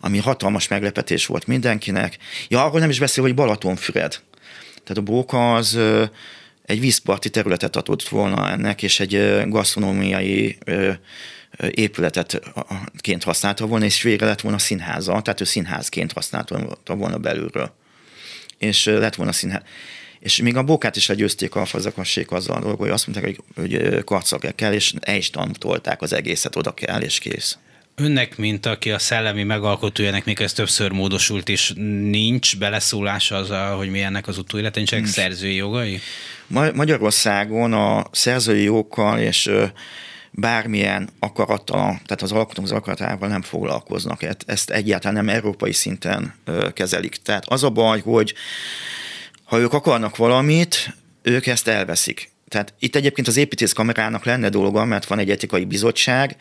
[0.00, 2.18] ami hatalmas meglepetés volt mindenkinek.
[2.48, 4.20] Ja, arról nem is beszél, hogy Balatonfüred.
[4.84, 5.78] Tehát a Bóka az
[6.64, 10.58] egy vízparti területet adott volna ennek, és egy gasztronómiai
[11.70, 12.42] épületet
[12.98, 17.80] ként használta volna, és vége lett volna színháza, tehát ő színházként használta volna belülről.
[18.62, 19.62] És lett volna színház.
[20.20, 23.44] És még a bókát is legyőzték a fazakassék azzal a dolog, hogy azt mondták, hogy,
[23.56, 27.58] hogy karcag kell, és el is tanultolták az egészet, oda kell, és kész.
[27.94, 31.72] Önnek, mint aki a szellemi megalkotójának még ez többször módosult, és
[32.10, 36.00] nincs beleszólása az, hogy mi ennek az utóélete, nincsenek szerzői jogai?
[36.74, 39.50] Magyarországon a szerzői jogokkal és
[40.34, 44.20] bármilyen akarattal, tehát az alkotók az akaratával nem foglalkoznak.
[44.46, 46.34] Ezt egyáltalán nem európai szinten
[46.72, 47.16] kezelik.
[47.16, 48.34] Tehát az a baj, hogy
[49.44, 52.30] ha ők akarnak valamit, ők ezt elveszik.
[52.48, 56.36] Tehát itt egyébként az építészkamerának lenne dolga, mert van egy etikai bizottság,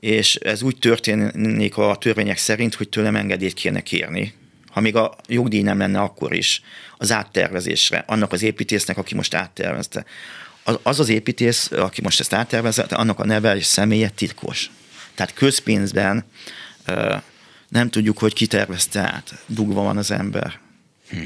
[0.00, 4.34] és ez úgy történik a törvények szerint, hogy tőlem engedélyt kéne kérni.
[4.70, 6.62] Ha még a jogdíj nem lenne akkor is,
[6.98, 10.04] az áttervezésre, annak az építésznek, aki most áttervezte.
[10.82, 14.70] Az az építész, aki most ezt áttervezte, annak a neve és személye titkos.
[15.14, 16.24] Tehát közpénzben
[17.68, 19.34] nem tudjuk, hogy ki tervezte át.
[19.46, 20.58] Dugva van az ember.
[21.08, 21.18] Hm.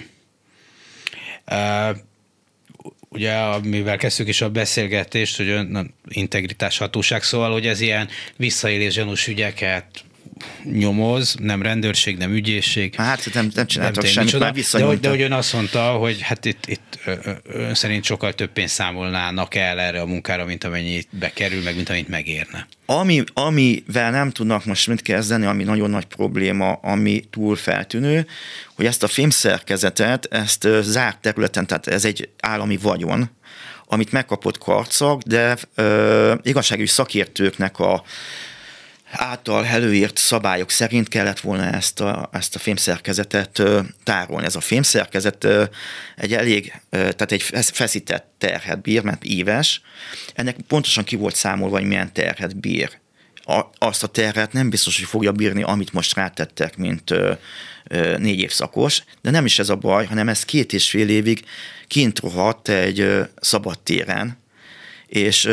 [1.51, 1.97] Uh,
[3.09, 8.95] ugye, mivel kezdtük is a beszélgetést, hogy ön, integritás hatóság, szóval, hogy ez ilyen visszaélés
[8.95, 10.05] gyanús ügyeket
[10.65, 12.95] nyomoz, nem rendőrség, nem ügyészség.
[12.95, 16.21] Hát nem, nem csináltak nem semmit, már de, hogy, de hogy ön azt mondta, hogy
[16.21, 16.99] hát itt, itt
[17.45, 21.89] ön szerint sokkal több pénzt számolnának el erre a munkára, mint amennyit bekerül, meg mint
[21.89, 22.69] amit megérne.
[22.87, 28.27] Ami, amivel nem tudnak most mit kezdeni, ami nagyon nagy probléma, ami túl feltűnő,
[28.75, 33.31] hogy ezt a filmszerkezetet, ezt zárt területen, tehát ez egy állami vagyon,
[33.91, 38.03] amit megkapott karcag, de ö, igazságügyi szakértőknek a
[39.11, 43.63] által előírt szabályok szerint kellett volna ezt a, ezt a fémszerkezetet
[44.05, 44.47] tárolni.
[44.47, 45.47] Ez a fémszerkezet
[46.17, 47.43] egy elég, tehát egy
[47.73, 49.81] feszített terhet bír, mert éves.
[50.35, 52.99] Ennek pontosan ki volt számolva, hogy milyen terhet bír.
[53.45, 57.33] A, azt a terhet nem biztos, hogy fogja bírni, amit most rátettek, mint ö,
[57.85, 61.45] ö, négy évszakos, de nem is ez a baj, hanem ez két és fél évig
[61.87, 64.39] kint rohadt egy szabad téren,
[65.09, 65.49] és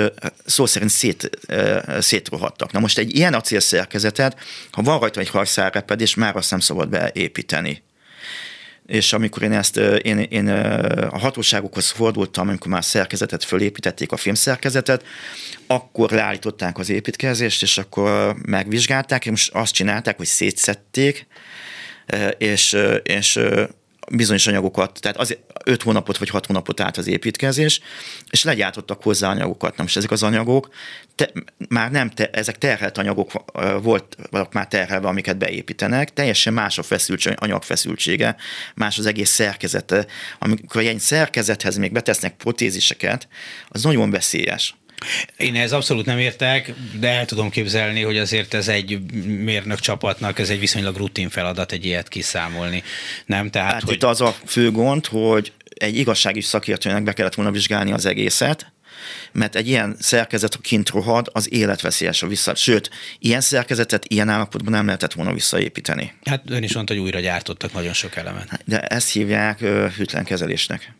[0.45, 1.29] szó szerint szét,
[1.99, 2.71] szétrohadtak.
[2.71, 4.37] Na most egy ilyen acélszerkezetet,
[4.71, 7.83] ha van rajta egy hajszárrepedés, már azt nem szabad beépíteni
[8.85, 10.47] és amikor én ezt, én, én
[11.11, 15.03] a hatóságokhoz fordultam, amikor már szerkezetet fölépítették, a filmszerkezetet,
[15.67, 21.27] akkor leállították az építkezést, és akkor megvizsgálták, és most azt csinálták, hogy szétszették,
[22.37, 23.39] és, és
[24.11, 27.79] bizonyos anyagokat, tehát az 5 hónapot vagy 6 hónapot állt az építkezés,
[28.29, 29.77] és legyártottak hozzá anyagokat.
[29.77, 30.69] Na most ezek az anyagok
[31.15, 31.31] te,
[31.69, 33.31] már nem, te, ezek terhelt anyagok
[33.81, 38.35] volt, vagy már terhelve, amiket beépítenek, teljesen más a feszültség, anyagfeszültsége,
[38.75, 40.05] más az egész szerkezete.
[40.39, 43.27] Amikor egy szerkezethez még betesznek protéziseket,
[43.67, 44.75] az nagyon veszélyes.
[45.37, 50.39] Én ez abszolút nem értek, de el tudom képzelni, hogy azért ez egy mérnök csapatnak,
[50.39, 52.83] ez egy viszonylag rutin feladat egy ilyet kiszámolni.
[53.25, 53.49] Nem?
[53.49, 53.93] Tehát, hát hogy...
[53.93, 58.73] itt az a fő gond, hogy egy igazságügyi szakértőnek be kellett volna vizsgálni az egészet,
[59.31, 62.55] mert egy ilyen szerkezet, ha kint rohad, az életveszélyes a vissza.
[62.55, 66.13] Sőt, ilyen szerkezetet ilyen állapotban nem lehetett volna visszaépíteni.
[66.25, 68.59] Hát ön is mondta, hogy újra gyártottak nagyon sok elemet.
[68.65, 69.59] De ezt hívják
[69.95, 70.93] hűtlen kezelésnek.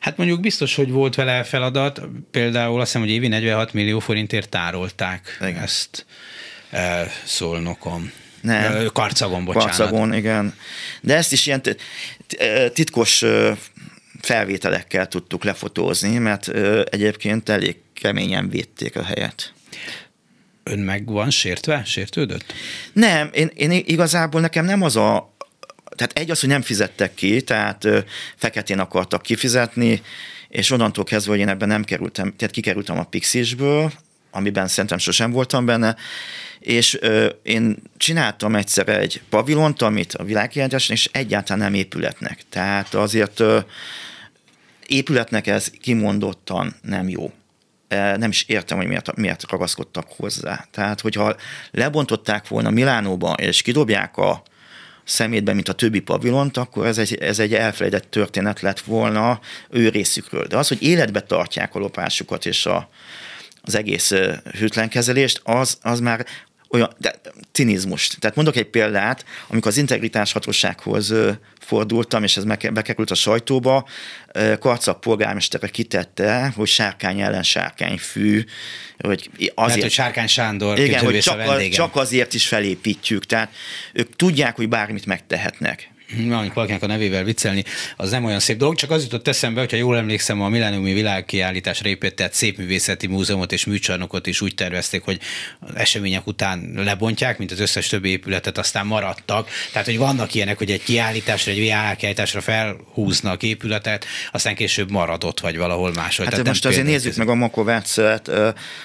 [0.00, 4.48] Hát mondjuk biztos, hogy volt vele feladat, például azt hiszem, hogy évi 46 millió forintért
[4.48, 5.62] tárolták igen.
[5.62, 6.06] ezt
[6.70, 8.12] e, Szolnokon.
[8.40, 8.90] Nem.
[8.92, 9.76] Karcagon, bocsánat.
[9.76, 10.54] Karcagon, igen.
[11.00, 11.62] De ezt is ilyen
[12.72, 13.24] titkos
[14.20, 16.48] felvételekkel tudtuk lefotózni, mert
[16.88, 19.52] egyébként elég keményen védték a helyet.
[20.62, 21.82] Ön meg van sértve?
[21.84, 22.52] Sértődött?
[22.92, 25.36] Nem, én, én igazából nekem nem az a
[26.00, 27.86] tehát egy az, hogy nem fizettek ki, tehát
[28.36, 30.02] feketén akartak kifizetni,
[30.48, 33.92] és onnantól kezdve, hogy én ebben nem kerültem, tehát kikerültem a Pixisből,
[34.30, 35.96] amiben szerintem sosem voltam benne,
[36.58, 42.40] és ö, én csináltam egyszer egy pavilont, amit a világkiállításon, és egyáltalán nem épületnek.
[42.48, 43.58] Tehát azért ö,
[44.86, 47.32] épületnek ez kimondottan nem jó.
[47.88, 50.66] Nem is értem, hogy miért, miért ragaszkodtak hozzá.
[50.70, 51.36] Tehát, hogyha
[51.70, 54.42] lebontották volna Milánóban, és kidobják a
[55.10, 59.88] szemétben, mint a többi pavilont, akkor ez egy, ez egy elfelejtett történet lett volna ő
[59.88, 60.46] részükről.
[60.46, 62.88] De az, hogy életbe tartják a lopásukat és a,
[63.62, 64.12] az egész
[64.58, 66.26] hűtlenkezelést, az, az már
[66.70, 67.14] olyan de,
[67.52, 68.08] cinizmus.
[68.18, 71.14] Tehát mondok egy példát, amikor az integritás hatósághoz
[71.60, 73.88] fordultam, és ez bekerült a sajtóba,
[74.58, 78.44] Karcak polgármestere kitette, hogy sárkány ellen sárkányfű,
[78.98, 79.56] hogy azért...
[79.56, 83.26] Mert, hogy Sárkány Sándor igen, hogy csak, a, csak azért is felépítjük.
[83.26, 83.54] Tehát
[83.92, 87.64] ők tudják, hogy bármit megtehetnek valamit valakinek a nevével viccelni,
[87.96, 91.88] az nem olyan szép dolog, csak az jutott eszembe, hogyha jól emlékszem, a Millenniumi Világkiállításra
[91.88, 95.18] épített Szépművészeti Múzeumot és műcsarnokot is úgy tervezték, hogy
[95.60, 99.48] az események után lebontják, mint az összes többi épületet, aztán maradtak.
[99.72, 105.56] Tehát, hogy vannak ilyenek, hogy egy kiállításra, egy világkiállításra felhúznak épületet, aztán később maradott, vagy
[105.56, 106.24] valahol máshol.
[106.24, 108.30] Hát Tehát most azért nézzük meg a Makovácet,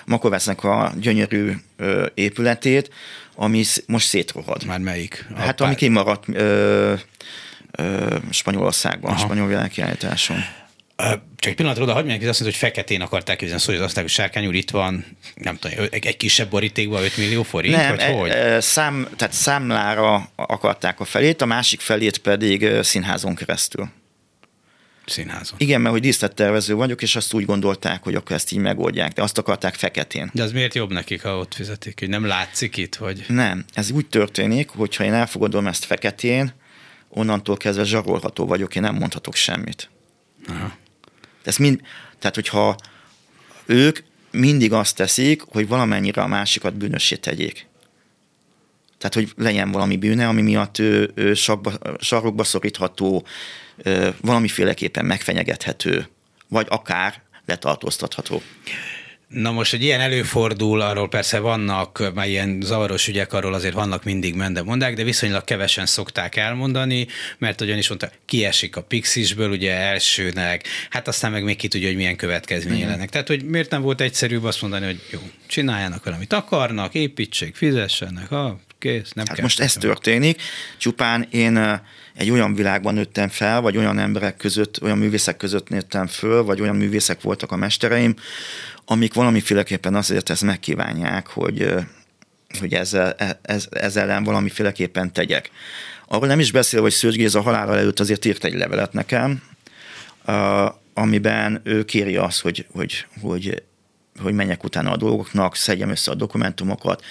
[0.06, 1.52] Makovácnak a gyönyörű
[2.14, 2.90] épületét,
[3.36, 4.66] ami most szétrohad.
[4.66, 5.26] Már melyik?
[5.36, 5.68] A hát pár...
[5.68, 6.94] ami kimaradt ö,
[7.72, 9.20] ö, Spanyolországban, Aha.
[9.20, 10.38] spanyol világkiállításon.
[11.36, 14.10] Csak egy pillanatra oda hagyj meg, azt mondta, hogy feketén akarták képzelni, szóval az hogy
[14.10, 18.00] Sárkány úr itt van, nem tudom, egy, egy kisebb borítékban 5 millió forint, nem, vagy
[18.00, 18.30] e, hogy?
[18.30, 23.90] E, szám, tehát számlára akarták a felét, a másik felét pedig színházon keresztül
[25.06, 25.60] színházon.
[25.60, 29.22] Igen, mert hogy díszlettervező vagyok, és azt úgy gondolták, hogy akkor ezt így megoldják, de
[29.22, 30.30] azt akarták feketén.
[30.34, 33.26] De az miért jobb nekik, ha ott fizetik, hogy nem látszik itt, vagy?
[33.28, 36.54] Nem, ez úgy történik, hogyha én elfogadom ezt feketén,
[37.10, 39.90] onnantól kezdve zsarolható vagyok, én nem mondhatok semmit.
[40.48, 40.78] Aha.
[41.44, 41.82] Ez mind,
[42.20, 42.76] tehát, hogyha
[43.66, 44.00] ők
[44.32, 47.68] mindig azt teszik, hogy valamennyire a másikat bűnössé tegyék.
[48.98, 53.26] Tehát, hogy legyen valami bűne, ami miatt ő, ő sarokba, sarokba szorítható,
[54.22, 56.08] valamiféleképpen megfenyegethető,
[56.48, 58.42] vagy akár letartóztatható.
[59.28, 64.04] Na most, hogy ilyen előfordul, arról persze vannak, már ilyen zavaros ügyek, arról azért vannak
[64.04, 67.08] mindig mendemondák, de viszonylag kevesen szokták elmondani,
[67.38, 71.96] mert ugyanis mondta, kiesik a Pixisből, ugye elsőnek, hát aztán meg még ki tudja, hogy
[71.96, 72.90] milyen következménye mm.
[72.90, 73.10] lennek.
[73.10, 78.28] Tehát, hogy miért nem volt egyszerűbb azt mondani, hogy jó, csináljanak valamit akarnak, építsék, fizessenek,
[78.28, 79.44] ha kész, nem hát kell.
[79.44, 80.42] most ez történik,
[80.78, 81.82] csupán én
[82.16, 86.62] egy olyan világban nőttem fel, vagy olyan emberek között, olyan művészek között nőttem föl, vagy
[86.62, 88.16] olyan művészek voltak a mestereim,
[88.86, 91.74] amik valamiféleképpen azért ezt megkívánják, hogy,
[92.60, 95.50] hogy ezzel, e, ez, ezzel ellen valamiféleképpen tegyek.
[96.08, 99.42] Arról nem is beszél, hogy Szőcs Géza halála előtt azért írt egy levelet nekem,
[100.94, 103.64] amiben ő kéri azt, hogy, hogy, hogy,
[104.22, 107.04] hogy menjek utána a dolgoknak, szedjem össze a dokumentumokat,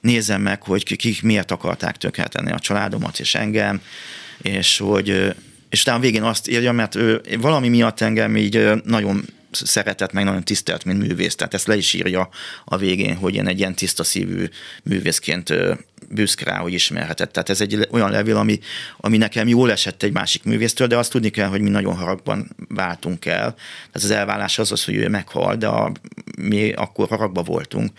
[0.00, 3.80] nézzem meg, hogy kik miért akarták tönkretenni a családomat és engem,
[4.42, 5.34] és hogy
[5.68, 10.44] és utána végén azt írja, mert ő valami miatt engem így nagyon szeretett, meg nagyon
[10.44, 11.34] tisztelt, mint művész.
[11.34, 12.28] Tehát ezt le is írja
[12.64, 14.48] a végén, hogy én egy ilyen tiszta szívű
[14.82, 15.54] művészként
[16.08, 17.32] büszke rá, hogy ismerhetett.
[17.32, 18.58] Tehát ez egy olyan levél, ami,
[18.96, 22.56] ami nekem jól esett egy másik művésztől, de azt tudni kell, hogy mi nagyon haragban
[22.68, 23.54] váltunk el.
[23.54, 25.92] Tehát az elvállás az az, hogy ő meghal, de a,
[26.38, 27.90] mi akkor haragba voltunk.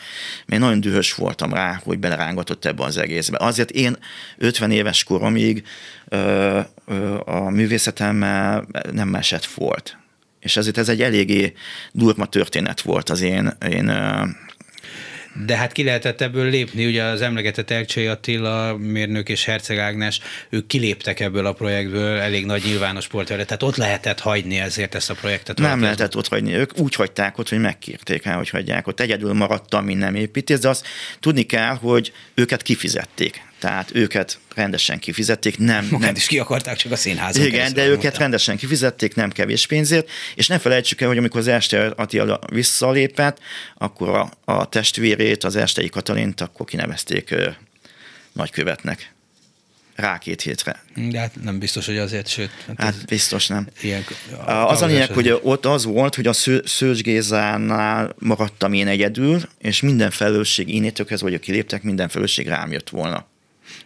[0.45, 3.37] Én nagyon dühös voltam rá, hogy belerángatott ebbe az egészbe.
[3.39, 3.97] Azért én
[4.37, 5.63] 50 éves koromig
[6.07, 9.97] ö, ö, a művészetemmel nem esett volt.
[10.39, 11.53] És ezért ez egy eléggé
[11.91, 13.91] durva történet volt az én, én
[15.43, 20.19] de hát ki lehetett ebből lépni, ugye az emlegetett Elcsei Attila mérnök és Herceg Ágnes,
[20.49, 25.09] ők kiléptek ebből a projektből elég nagy nyilvános sportverre, tehát ott lehetett hagyni ezért ezt
[25.09, 25.57] a projektet.
[25.57, 28.99] Nem lehetett ott hagyni, ők úgy hagyták ott, hogy megkérték el, hogy hagyják ott.
[28.99, 30.87] Egyedül maradtam, mint nem építés, de azt
[31.19, 35.57] tudni kell, hogy őket kifizették tehát őket rendesen kifizették.
[35.57, 36.15] Nem, Magát nem.
[36.15, 38.21] is ki akarták, csak a színházon Igen, de őket mondtam.
[38.21, 43.39] rendesen kifizették, nem kevés pénzért, és ne felejtsük el, hogy amikor az este Attila visszalépett,
[43.77, 47.49] akkor a, a testvérét, az estei Katalint, akkor kinevezték ö,
[48.33, 49.13] nagykövetnek
[49.95, 50.83] rá két hétre.
[51.09, 52.49] De hát nem biztos, hogy azért, sőt.
[52.67, 53.67] Hát, hát biztos nem.
[53.81, 54.05] Ilyen,
[54.45, 59.81] az a lényeg, hogy ott az volt, hogy a Szőcs Gézánál maradtam én egyedül, és
[59.81, 63.27] minden felelősség, én kezdve, hogy kiléptek, minden felelősség rám jött volna.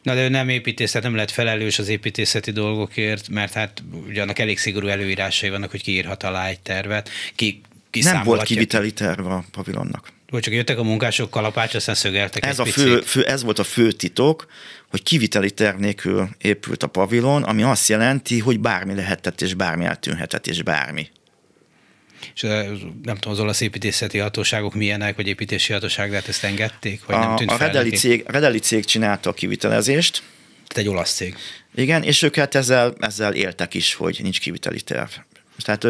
[0.01, 4.21] Na de ő nem építész, tehát nem lett felelős az építészeti dolgokért, mert hát ugye
[4.21, 7.09] annak elég szigorú előírásai vannak, hogy kiírhat alá egy tervet.
[7.35, 10.07] Ki, ki nem volt kiviteli terve a pavilonnak.
[10.29, 13.63] Vagy csak jöttek a munkások kalapács, aztán szögeltek ez, a fő, fő, ez volt a
[13.63, 14.47] fő titok,
[14.89, 19.85] hogy kiviteli terv nélkül épült a pavilon, ami azt jelenti, hogy bármi lehetett, és bármi
[19.85, 21.09] eltűnhetett, és bármi.
[22.35, 22.41] És
[23.03, 27.05] nem tudom, az olasz építészeti hatóságok milyenek, vagy építési hatóság, de hát ezt engedték?
[27.05, 30.23] Vagy a, nem tűnt a Redeli cég, Redeli cég csinálta a kivitelezést.
[30.67, 31.35] Tehát egy olasz cég.
[31.75, 35.09] Igen, és ők hát ezzel, ezzel éltek is, hogy nincs kiviteli terv.
[35.63, 35.85] Tehát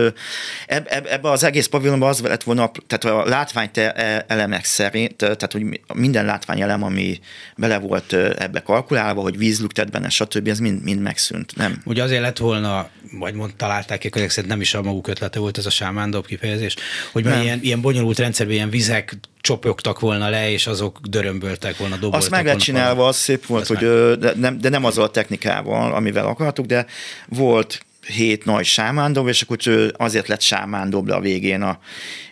[0.67, 5.15] eb, eb, ebbe az egész pavilonban az lett volna, tehát a látvány e, elemek szerint,
[5.15, 7.20] tehát hogy minden látványelem, ami
[7.57, 11.55] bele volt ebbe kalkulálva, hogy vízlüktet benne, stb., ez mind, mind megszűnt.
[11.55, 11.82] Nem.
[11.86, 15.57] Ugye azért lett volna, vagy mond, találták ki, hogy nem is a maguk ötlete volt
[15.57, 16.76] ez a sámándob kifejezés,
[17.11, 22.20] hogy ilyen, ilyen bonyolult rendszerben ilyen vizek csopogtak volna le, és azok dörömböltek volna, doboltak
[22.20, 25.93] Azt meg lett csinálva, az szép volt, hogy, de, nem, de nem azzal a technikával,
[25.93, 26.86] amivel akartuk, de
[27.28, 29.58] volt hét nagy sámándob, és akkor
[29.97, 31.80] azért lett sámándob a végén, a,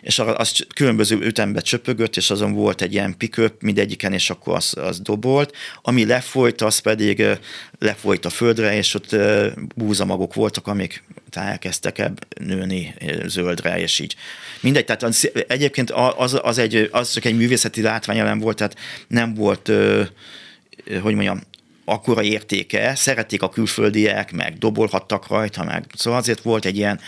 [0.00, 4.74] és az különböző ütembe csöpögött, és azon volt egy ilyen piköp mindegyiken, és akkor az,
[4.76, 5.56] az dobolt.
[5.82, 7.24] Ami lefolyt, az pedig
[7.78, 9.16] lefolyt a földre, és ott
[9.74, 12.94] búzamagok voltak, amik elkezdtek ebb nőni
[13.26, 14.16] zöldre, és így.
[14.60, 18.76] Mindegy, tehát az, egyébként az, az, egy, az csak egy művészeti látványelem volt, tehát
[19.08, 19.70] nem volt
[21.02, 21.40] hogy mondjam,
[21.88, 27.00] akkora értéke, szerették a külföldiek, meg dobolhattak rajta, meg szóval azért volt egy ilyen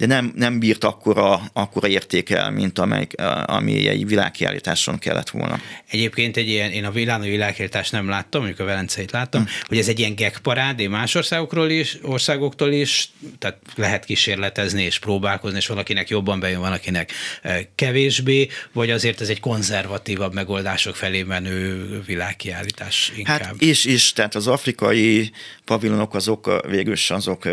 [0.00, 3.12] de nem, nem bírt akkora, akkora értékel, mint amelyik,
[3.44, 5.60] ami egy világkiállításon kellett volna.
[5.90, 9.48] Egyébként egy ilyen, én a világi világkiállítást nem láttam, mondjuk a Velenceit láttam, hm.
[9.66, 15.56] hogy ez egy ilyen gegparád, más országokról is, országoktól is, tehát lehet kísérletezni és próbálkozni,
[15.56, 21.22] és valakinek jobban bejön, van akinek e, kevésbé, vagy azért ez egy konzervatívabb megoldások felé
[21.22, 23.40] menő világkiállítás inkább?
[23.40, 25.30] Hát és is, tehát az afrikai
[25.64, 27.48] pavilonok azok végül azok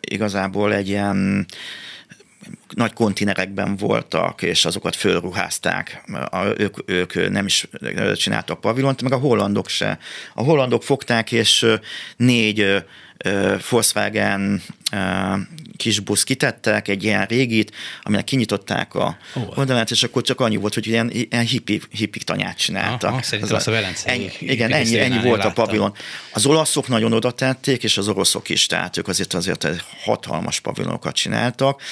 [0.00, 1.46] igazából egy ilyen
[2.74, 6.04] nagy kontinerekben voltak, és azokat fölruházták.
[6.56, 7.68] Ők, ők nem is
[8.14, 9.98] csináltak pavilont, meg a hollandok se.
[10.34, 11.66] A hollandok fogták, és
[12.16, 12.84] négy
[13.70, 14.62] Volkswagen
[15.76, 19.58] kis busz kitettek, egy ilyen régit, aminek kinyitották a oh.
[19.58, 23.10] oldalát, és akkor csak annyi volt, hogy ilyen, ilyen hippi, hippi tanyát csináltak.
[23.10, 25.94] Aha, szerintem az a, a ennyi, Igen, ennyi, ennyi volt a pavilon.
[26.32, 31.14] Az olaszok nagyon oda tették, és az oroszok is, tehát ők azért azért hatalmas pavilonokat
[31.14, 31.82] csináltak,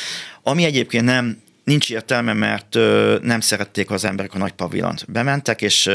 [0.42, 2.74] ami egyébként nem nincs értelme, mert
[3.22, 5.04] nem szerették az emberek a nagy pavilont.
[5.08, 5.90] Bementek, és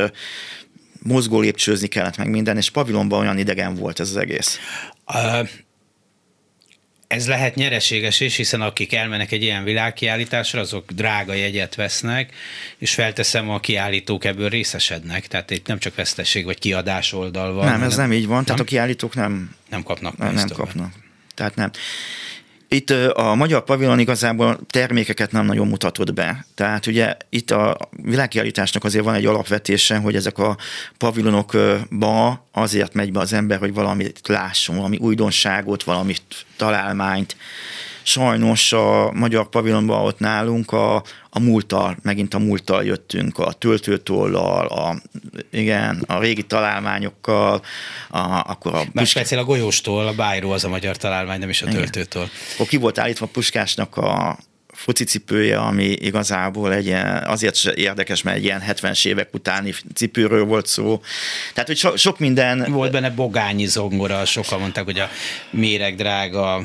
[1.04, 4.60] mozgó lépcsőzni kellett meg minden, és pavilonban olyan idegen volt ez az egész.
[5.14, 5.50] Uh,
[7.10, 12.34] ez lehet nyereséges is, hiszen akik elmennek egy ilyen világkiállításra, azok drága jegyet vesznek,
[12.78, 17.66] és felteszem, a kiállítók ebből részesednek, tehát itt nem csak vesztesség vagy kiadás oldal van.
[17.66, 18.44] Nem, ez nem így van, nem?
[18.44, 20.94] tehát a kiállítók nem, nem kapnak Nem, nem kapnak.
[21.36, 21.72] Tehát nem.
[22.72, 26.46] Itt a magyar pavilon igazából termékeket nem nagyon mutatott be.
[26.56, 30.58] Tehát ugye itt a világkiállításnak azért van egy alapvetése, hogy ezek a
[30.98, 37.36] pavilonokba azért megy be az ember, hogy valamit lásson, valami újdonságot, valamit találmányt,
[38.10, 40.96] sajnos a magyar pavilonban ott nálunk a,
[41.30, 45.02] a múlttal, megint a múlttal jöttünk, a töltőtollal, a,
[45.52, 47.62] igen, a régi találmányokkal,
[48.10, 48.84] a, akkor a...
[48.92, 52.30] Más speciál a golyóstól, a bájró az a magyar találmány, nem is a töltőtől.
[52.54, 54.38] Akkor ki volt állítva Puskásnak a
[54.80, 60.66] focicipője, ami igazából egy ilyen, azért érdekes, mert egy ilyen 70-es évek utáni cipőről volt
[60.66, 61.02] szó.
[61.54, 62.72] Tehát, hogy so, sok minden...
[62.72, 65.10] Volt benne bogányi zongora, sokan mondták, hogy a
[65.52, 66.62] méreg drága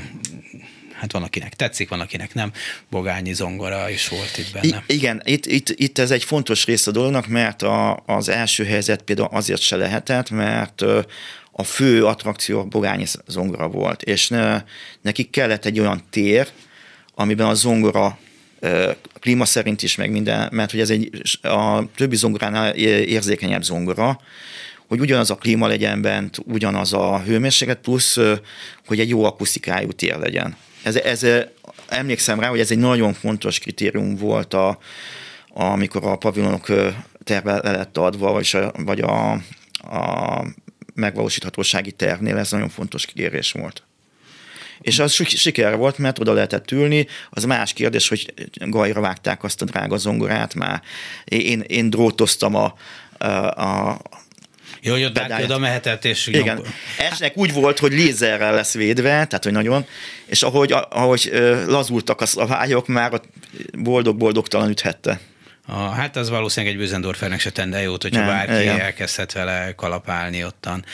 [1.05, 2.52] hát van, akinek tetszik, van, akinek nem.
[2.90, 4.84] Bogányi zongora is volt itt benne.
[4.86, 8.64] I- igen, itt, itt, itt ez egy fontos rész a dolognak, mert a, az első
[8.64, 10.82] helyzet például azért se lehetett, mert
[11.52, 14.62] a fő attrakció bogányi zongora volt, és ne,
[15.00, 16.48] nekik kellett egy olyan tér,
[17.14, 18.18] amiben a zongora
[19.20, 24.20] klíma szerint is, meg minden, mert hogy ez egy a többi zongoránál érzékenyebb zongora,
[24.88, 28.18] hogy ugyanaz a klíma legyen bent, ugyanaz a hőmérséklet, plusz,
[28.86, 30.57] hogy egy jó akusztikájú tér legyen.
[30.85, 31.26] Ez, ez,
[31.89, 34.78] emlékszem rá, hogy ez egy nagyon fontos kritérium volt, a,
[35.49, 36.66] amikor a pavilonok
[37.24, 39.32] terve le lett adva, vagy a, vagy a,
[39.97, 40.45] a
[40.95, 43.82] megvalósíthatósági tervnél ez nagyon fontos kérés volt.
[44.80, 47.07] És az siker volt, mert oda lehetett ülni.
[47.30, 50.82] Az más kérdés, hogy gajra vágták azt a drága zongorát már.
[51.24, 52.74] Én, én drótoztam a,
[53.18, 54.01] a, a
[54.85, 56.64] jó, hogy ott oda mehetett, és Igen.
[56.99, 59.87] Esnek úgy volt, hogy lézerrel lesz védve, tehát hogy nagyon,
[60.26, 61.30] és ahogy, ahogy
[61.66, 63.20] lazultak a szlavályok, már
[63.78, 65.20] boldog-boldogtalan üthette.
[65.66, 68.80] A, hát az valószínűleg egy Bözendorfernek se tenne jót, hogyha Nem, bárki igen.
[68.80, 70.84] elkezdhet vele kalapálni ottan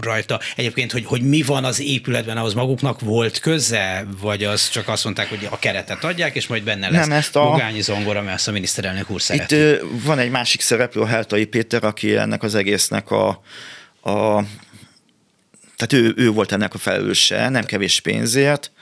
[0.00, 0.40] rajta.
[0.56, 5.04] Egyébként, hogy, hogy mi van az épületben, ahhoz maguknak volt köze, vagy az csak azt
[5.04, 7.42] mondták, hogy a keretet adják, és majd benne lesz Nem, ezt a...
[7.42, 9.56] Bogányi zongora, mert azt a miniszterelnök úr szereti.
[9.56, 13.28] Itt van egy másik szereplő, a Heltai Péter, aki ennek az egésznek a,
[14.02, 14.42] a
[15.76, 18.72] tehát ő, ő volt ennek a felelőse, nem kevés pénzért,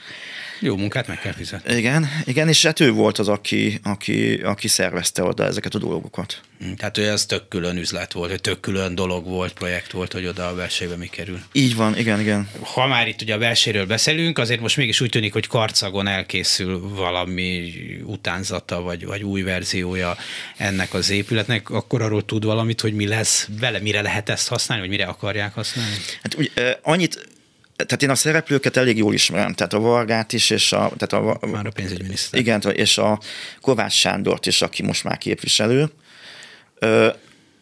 [0.63, 1.75] Jó munkát meg kell fizetni.
[1.75, 6.41] Igen, igen, és hát ő volt az, aki, aki, aki szervezte oda ezeket a dolgokat.
[6.59, 10.25] Hm, tehát ő ez tök külön üzlet volt, tök külön dolog volt, projekt volt, hogy
[10.25, 11.39] oda a versébe mi kerül.
[11.51, 12.49] Így van, igen, igen.
[12.61, 16.79] Ha már itt ugye a verséről beszélünk, azért most mégis úgy tűnik, hogy Karcagon elkészül
[16.95, 20.17] valami utánzata, vagy, vagy új verziója
[20.57, 24.87] ennek az épületnek, akkor arról tud valamit, hogy mi lesz vele, mire lehet ezt használni,
[24.87, 25.95] vagy mire akarják használni?
[26.21, 26.51] Hát úgy,
[26.81, 27.31] annyit
[27.75, 30.91] tehát én a szereplőket elég jól ismerem, tehát a Vargát is, és a...
[30.97, 32.39] Tehát a már a pénzügyminiszter.
[32.39, 33.19] Igen, és a
[33.61, 35.89] Kovács Sándort is, aki most már képviselő.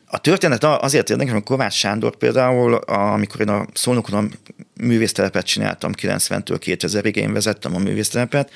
[0.06, 4.52] A történet azért érdekes, hogy Kovács Sándor például, amikor én a Szolnokon a
[4.82, 8.52] művésztelepet csináltam 90-től 2000-ig, én vezettem a művésztelepet,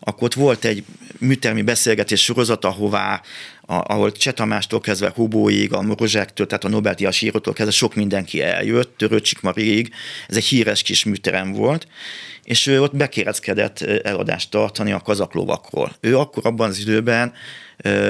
[0.00, 0.84] akkor ott volt egy
[1.18, 3.22] műtermi beszélgetés sorozat, ahová,
[3.60, 8.42] a, ahol Cseh Tamástól kezdve Hubóig, a Morozsáktól, tehát a Nobel-díjas írótól kezdve sok mindenki
[8.42, 9.92] eljött, Törőcsik Mariig,
[10.28, 11.86] ez egy híres kis műterem volt,
[12.44, 15.96] és ő ott bekéreckedett eladást tartani a kazaklovakról.
[16.00, 17.32] Ő akkor abban az időben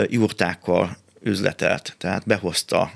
[0.09, 2.91] jurtákkal üzletelt, tehát behozta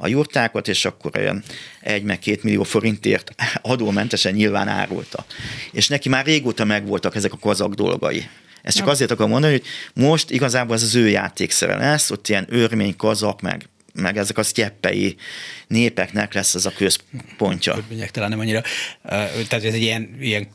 [0.00, 1.42] a jurtákat, és akkor olyan
[1.80, 3.30] egy meg két millió forintért
[3.62, 5.24] adómentesen nyilván árulta.
[5.72, 8.28] És neki már régóta megvoltak ezek a kazak dolgai.
[8.62, 9.64] Ezt csak azért akarom mondani, hogy
[10.04, 13.68] most igazából ez az ő játékszere lesz, ott ilyen örmény, kazak, meg
[14.00, 15.16] meg ezek a sztyeppei
[15.66, 17.76] népeknek lesz ez a központja.
[17.76, 18.62] Örmények talán nem annyira.
[19.02, 20.48] Tehát ez egy ilyen, ilyen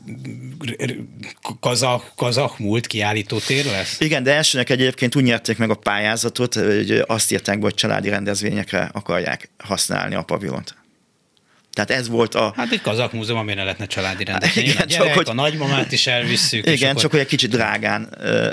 [1.60, 4.00] kazak, kazak múlt kiállító tér lesz?
[4.00, 8.08] Igen, de elsőnek egyébként úgy nyerték meg a pályázatot, hogy azt írták be, hogy családi
[8.08, 10.83] rendezvényekre akarják használni a pavilont.
[11.74, 12.52] Tehát ez volt a...
[12.56, 14.64] Hát egy kazak múzeum, amire lehetne családi rendezvény.
[14.68, 15.28] Igen, a gyerek, csak, hogy...
[15.28, 16.66] a nagymamát is elvisszük.
[16.66, 17.10] Igen, csak akkor...
[17.10, 18.52] hogy egy kicsit drágán ö,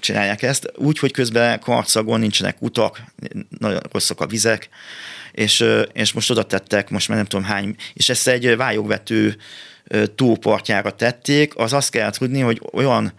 [0.00, 0.72] csinálják ezt.
[0.76, 3.00] Úgy, hogy közben karcagon nincsenek utak,
[3.58, 4.68] nagyon rosszak a vizek,
[5.32, 9.36] és, és most oda tettek, most már nem tudom hány, és ezt egy vályogvető
[10.14, 13.12] túlpartjára tették, az azt kell tudni, hogy olyan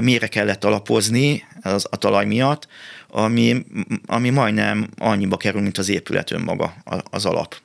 [0.00, 2.68] mére kellett alapozni az, a talaj miatt,
[3.08, 3.66] ami,
[4.06, 6.74] ami majdnem annyiba kerül, mint az épület önmaga,
[7.10, 7.56] az alap.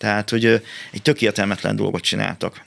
[0.00, 0.44] Tehát, hogy
[0.90, 2.64] egy tök értelmetlen dolgot csináltak.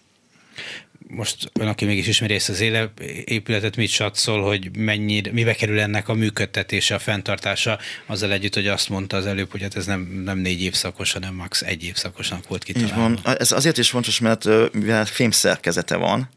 [1.07, 2.91] Most ön, aki mégis ismeri ezt az éle,
[3.25, 8.67] épületet, mit satszol, hogy mennyi, mibe kerül ennek a működtetése, a fenntartása, azzal együtt, hogy
[8.67, 11.61] azt mondta az előbb, hogy hát ez nem, nem négy évszakos, hanem max.
[11.61, 13.09] egy évszakosnak volt kitalálva.
[13.09, 13.36] Így van.
[13.38, 16.29] Ez azért is fontos, mert mivel fémszerkezete van,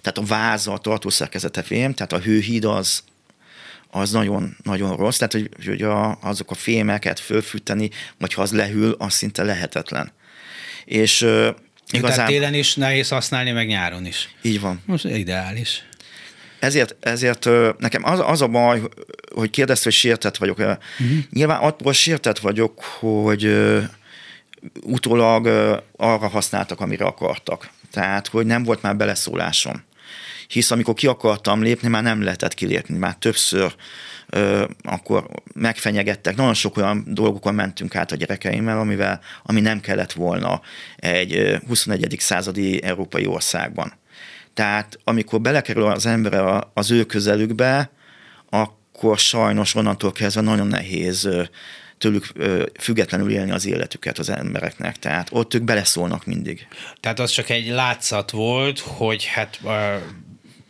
[0.00, 3.02] tehát a váza, a tartószerkezete fém, tehát a hőhíd az,
[3.90, 8.52] az nagyon, nagyon rossz, tehát hogy, hogy a, azok a fémeket fölfűteni, vagy ha az
[8.52, 10.12] lehűl, az szinte lehetetlen.
[10.92, 11.26] És
[11.90, 12.16] Igazán...
[12.16, 14.34] Tehát télen is nehéz használni, meg nyáron is.
[14.42, 14.82] Így van.
[14.86, 15.82] Most ideális.
[16.58, 18.82] Ezért, ezért nekem az, az a baj,
[19.34, 20.58] hogy kérdezte, hogy sértett vagyok.
[20.58, 20.78] Uh-huh.
[21.30, 23.58] Nyilván attól sértett vagyok, hogy
[24.82, 25.46] utólag
[25.96, 27.70] arra használtak, amire akartak.
[27.90, 29.82] Tehát, hogy nem volt már beleszólásom.
[30.52, 32.96] Hisz amikor ki akartam lépni, már nem lehetett kilépni.
[32.96, 33.74] Már többször
[34.82, 36.36] akkor megfenyegettek.
[36.36, 40.60] Nagyon sok olyan dolgokon mentünk át a gyerekeimmel, amivel, ami nem kellett volna
[40.96, 42.16] egy 21.
[42.18, 43.92] századi európai országban.
[44.54, 47.90] Tehát amikor belekerül az ember az ő közelükbe,
[48.50, 51.28] akkor sajnos onnantól kezdve nagyon nehéz
[51.98, 52.32] tőlük
[52.80, 54.98] függetlenül élni az életüket az embereknek.
[54.98, 56.66] Tehát ott ők beleszólnak mindig.
[57.00, 59.60] Tehát az csak egy látszat volt, hogy hát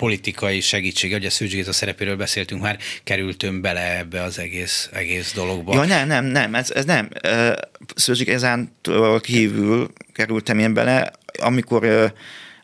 [0.02, 5.74] politikai segítség, ugye Szűcs Géza szerepéről beszéltünk már, kerültünk bele ebbe az egész, egész dologba.
[5.74, 7.08] Ja, nem, nem, nem, ez, ez nem.
[7.94, 12.12] Szűcs Gézántól kívül kerültem én bele, amikor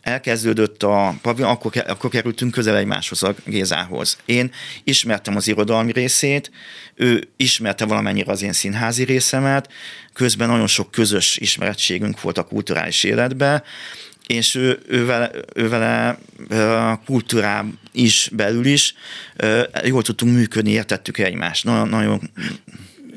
[0.01, 4.19] elkezdődött a pavilon, akkor, akkor kerültünk közel egymáshoz a Gézához.
[4.25, 4.51] Én
[4.85, 6.51] ismertem az irodalmi részét,
[6.95, 9.73] ő ismerte valamennyire az én színházi részemet,
[10.13, 13.63] közben nagyon sok közös ismerettségünk volt a kulturális életben,
[14.29, 16.19] és ő, ővele, ővele
[16.91, 18.95] a kultúrám is belül is
[19.85, 21.65] jól tudtunk működni, értettük egymást.
[21.65, 22.31] Nagyon, nagyon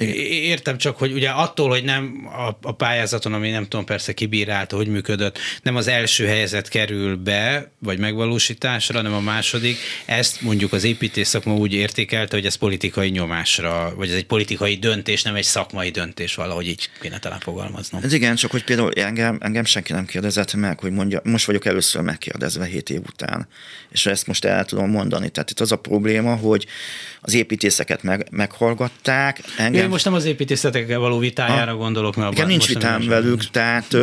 [0.02, 4.76] Értem csak, hogy ugye attól, hogy nem a, a pályázaton, ami nem tudom persze kibírálta,
[4.76, 10.74] hogy működött, nem az első helyzet kerül be, vagy megvalósításra, hanem a második, ezt mondjuk
[10.74, 15.36] az építész szakma úgy értékelte, hogy ez politikai nyomásra, vagy ez egy politikai döntés, nem
[15.36, 18.04] egy szakmai döntés, valahogy így kéne talán fogalmaznom.
[18.04, 21.66] Ez igen, csak hogy például engem, engem senki nem kérdezett meg, hogy mondja, most vagyok
[21.66, 23.48] először megkérdezve hét év után,
[23.90, 25.30] és ezt most el tudom mondani.
[25.30, 26.66] Tehát itt az a probléma, hogy
[27.22, 29.42] az építészeket meg, meghallgatták.
[29.58, 29.91] Engem...
[29.92, 32.16] Most nem az építészetekkel való vitájára ha, gondolok.
[32.16, 33.96] Mert abban, nincs vitám velük, tehát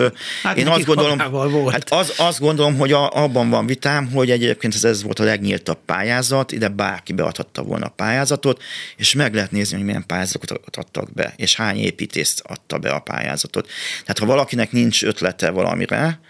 [0.43, 1.73] hát én azt gondolom, volt.
[1.73, 5.25] Hát az, azt gondolom, hogy a, abban van vitám, hogy egyébként ez, ez volt a
[5.25, 8.63] legnyíltabb pályázat, ide bárki beadhatta volna a pályázatot,
[8.97, 12.99] és meg lehet nézni, hogy milyen pályázatot adtak be, és hány építészt adta be a
[12.99, 13.69] pályázatot.
[14.01, 16.21] Tehát ha valakinek nincs ötlete valamire,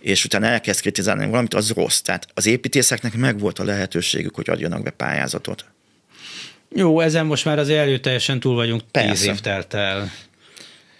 [0.00, 2.00] és utána elkezd kritizálni valamit, az rossz.
[2.00, 5.64] Tehát az építészeknek megvolt a lehetőségük, hogy adjanak be pályázatot.
[6.74, 9.10] Jó, ezen most már az előteljesen túl vagyunk, Persze.
[9.10, 10.10] tíz év telt el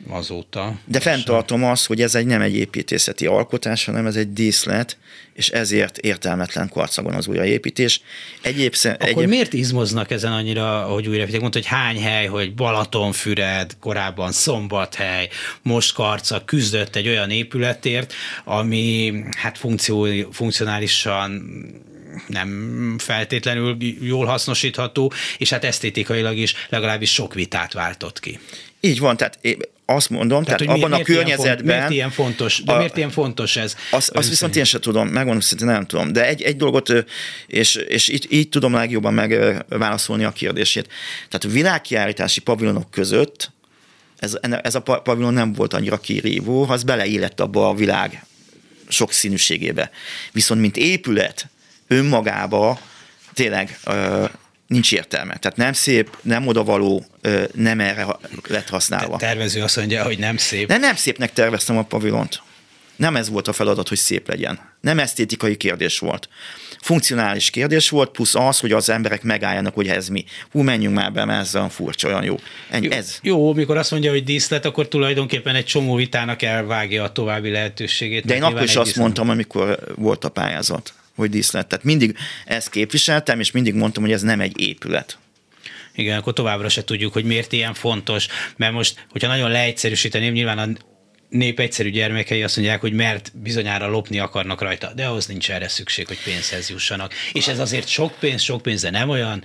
[0.08, 0.78] azóta.
[0.84, 4.96] De fenntartom azt, hogy ez egy nem egy építészeti alkotás, hanem ez egy díszlet,
[5.34, 8.00] és ezért értelmetlen karcagon az újraépítés.
[8.42, 9.28] Egyéb, Akkor egyéb...
[9.28, 11.40] miért izmoznak ezen annyira, hogy újraépítik?
[11.40, 15.28] Mondta, hogy hány hely, hogy Balatonfüred, korábban Szombathely,
[15.62, 18.12] most Karca küzdött egy olyan épületért,
[18.44, 21.42] ami hát funkció, funkcionálisan
[22.26, 28.38] nem feltétlenül jól hasznosítható, és hát esztétikailag is legalábbis sok vitát váltott ki.
[28.80, 29.38] Így van, tehát
[29.86, 31.76] azt mondom, tehát, tehát abban miért, a környezetben...
[31.76, 33.76] Miért ilyen fontos, de a, miért ilyen fontos ez?
[33.90, 36.92] Azt, azt viszont én sem tudom, megmondom szintén nem tudom, de egy, egy dolgot,
[37.46, 40.88] és, és így, így tudom legjobban megválaszolni a kérdését.
[41.28, 43.52] Tehát a világkiállítási pavilonok között
[44.24, 48.24] ez, ez a pavilon nem volt annyira kirívó, az beleillett abba a világ
[48.88, 49.90] sokszínűségébe.
[50.32, 51.48] Viszont mint épület
[51.94, 52.78] önmagába
[53.32, 53.78] tényleg
[54.66, 55.36] nincs értelme.
[55.36, 57.04] Tehát nem szép, nem odavaló,
[57.54, 58.06] nem erre
[58.48, 59.16] lett használva.
[59.16, 60.68] Te tervező azt mondja, hogy nem szép.
[60.68, 62.42] De nem szépnek terveztem a pavilont.
[62.96, 64.60] Nem ez volt a feladat, hogy szép legyen.
[64.80, 66.28] Nem esztétikai kérdés volt.
[66.80, 70.24] Funkcionális kérdés volt, plusz az, hogy az emberek megálljanak, hogy ez mi.
[70.50, 72.38] Hú, menjünk már be, mert ez olyan furcsa, olyan jó.
[72.70, 73.18] Ennyi, ez.
[73.22, 78.24] Jó, mikor azt mondja, hogy díszlet, akkor tulajdonképpen egy csomó vitának elvágja a további lehetőségét.
[78.24, 81.66] De én akkor is azt mondtam, amikor volt a pályázat hogy díszlet.
[81.66, 85.18] Tehát mindig ezt képviseltem, és mindig mondtam, hogy ez nem egy épület.
[85.94, 90.58] Igen, akkor továbbra se tudjuk, hogy miért ilyen fontos, mert most, hogyha nagyon leegyszerűsíteném, nyilván
[90.58, 90.68] a
[91.28, 95.68] nép egyszerű gyermekei azt mondják, hogy mert bizonyára lopni akarnak rajta, de ahhoz nincs erre
[95.68, 97.12] szükség, hogy pénzhez jussanak.
[97.32, 99.42] És ez azért sok pénz, sok pénz, de nem olyan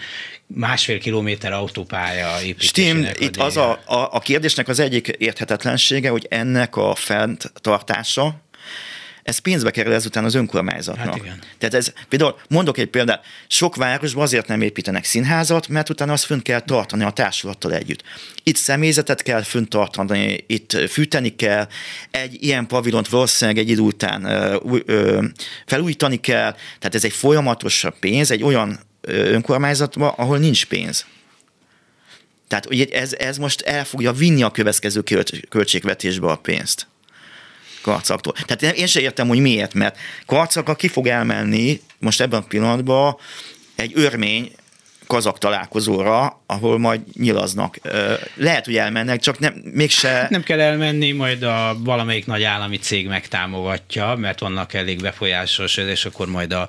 [0.48, 6.26] másfél kilométer autópálya építésének Stim, itt az a, a, a kérdésnek az egyik érthetetlensége, hogy
[6.30, 8.42] ennek a fenntartása,
[9.30, 11.06] ez pénzbe kerül ezután az önkormányzatnak.
[11.06, 11.42] Hát igen.
[11.58, 16.24] Tehát ez, például mondok egy példát, sok városban azért nem építenek színházat, mert utána azt
[16.24, 18.04] fönt kell tartani a társulattal együtt.
[18.44, 21.68] Itt személyzetet kell fönt tartani, itt fűteni kell,
[22.12, 25.26] egy ilyen pavilont valószínűleg egy idő után ö, ö,
[25.66, 31.06] felújítani kell, tehát ez egy folyamatosabb pénz, egy olyan önkormányzatban, ahol nincs pénz.
[32.48, 35.04] Tehát ugye ez, ez most el fogja vinni a következő
[35.50, 36.88] költségvetésbe a pénzt
[37.82, 38.34] karcaktól.
[38.46, 43.18] Tehát én sem értem, hogy miért, mert karcaka ki fog elmenni most ebben a pillanatban
[43.76, 44.52] egy örmény
[45.08, 47.80] kazak találkozóra, ahol majd nyilaznak.
[48.36, 50.28] Lehet, hogy elmennek, csak nem, mégse...
[50.30, 56.06] Nem kell elmenni, majd a valamelyik nagy állami cég megtámogatja, mert vannak elég befolyásos, és
[56.06, 56.68] akkor majd a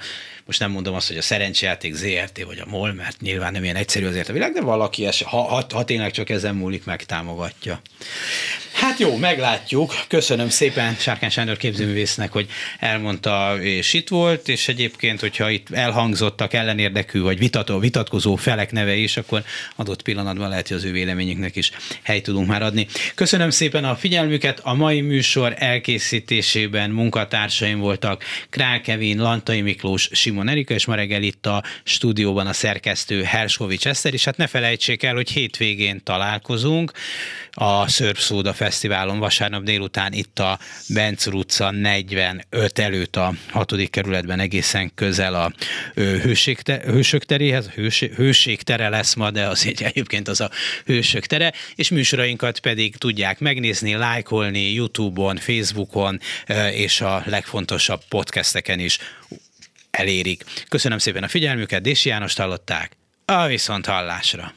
[0.51, 3.77] most nem mondom azt, hogy a szerencsejáték ZRT vagy a MOL, mert nyilván nem ilyen
[3.77, 7.81] egyszerű azért a világ, de valaki, es, ha, ha, ha tényleg csak ezen múlik, megtámogatja.
[8.73, 9.95] Hát jó, meglátjuk.
[10.09, 12.49] Köszönöm szépen Sárkán Sándor képzőművésznek, hogy
[12.79, 18.95] elmondta, és itt volt, és egyébként, hogyha itt elhangzottak ellenérdekű, vagy vitató, vitatkozó felek neve
[18.95, 19.43] is, akkor
[19.77, 21.71] adott pillanatban lehet, hogy az ő véleményüknek is
[22.03, 22.87] hely tudunk már adni.
[23.15, 24.61] Köszönöm szépen a figyelmüket.
[24.63, 28.81] A mai műsor elkészítésében munkatársaim voltak Král
[29.17, 34.25] Lantai Miklós, Simon Erika, és ma reggel itt a stúdióban a szerkesztő Herskovics Eszter, és
[34.25, 36.93] hát ne felejtsék el, hogy hétvégén találkozunk
[37.53, 43.91] a Szörp Szóda Fesztiválon vasárnap délután itt a Bencur utca 45 előtt a 6.
[43.91, 45.53] kerületben egészen közel a
[45.95, 50.51] hőség te, Hősök teréhez, hőség, hőség tere lesz ma, de az egy egyébként az a
[50.85, 56.21] Hősök tere, és műsorainkat pedig tudják megnézni, lájkolni YouTube-on, Facebookon,
[56.73, 58.99] és a legfontosabb podcasteken is
[60.01, 60.45] elérik.
[60.69, 64.53] Köszönöm szépen a figyelmüket, Dési János hallották, a viszont hallásra.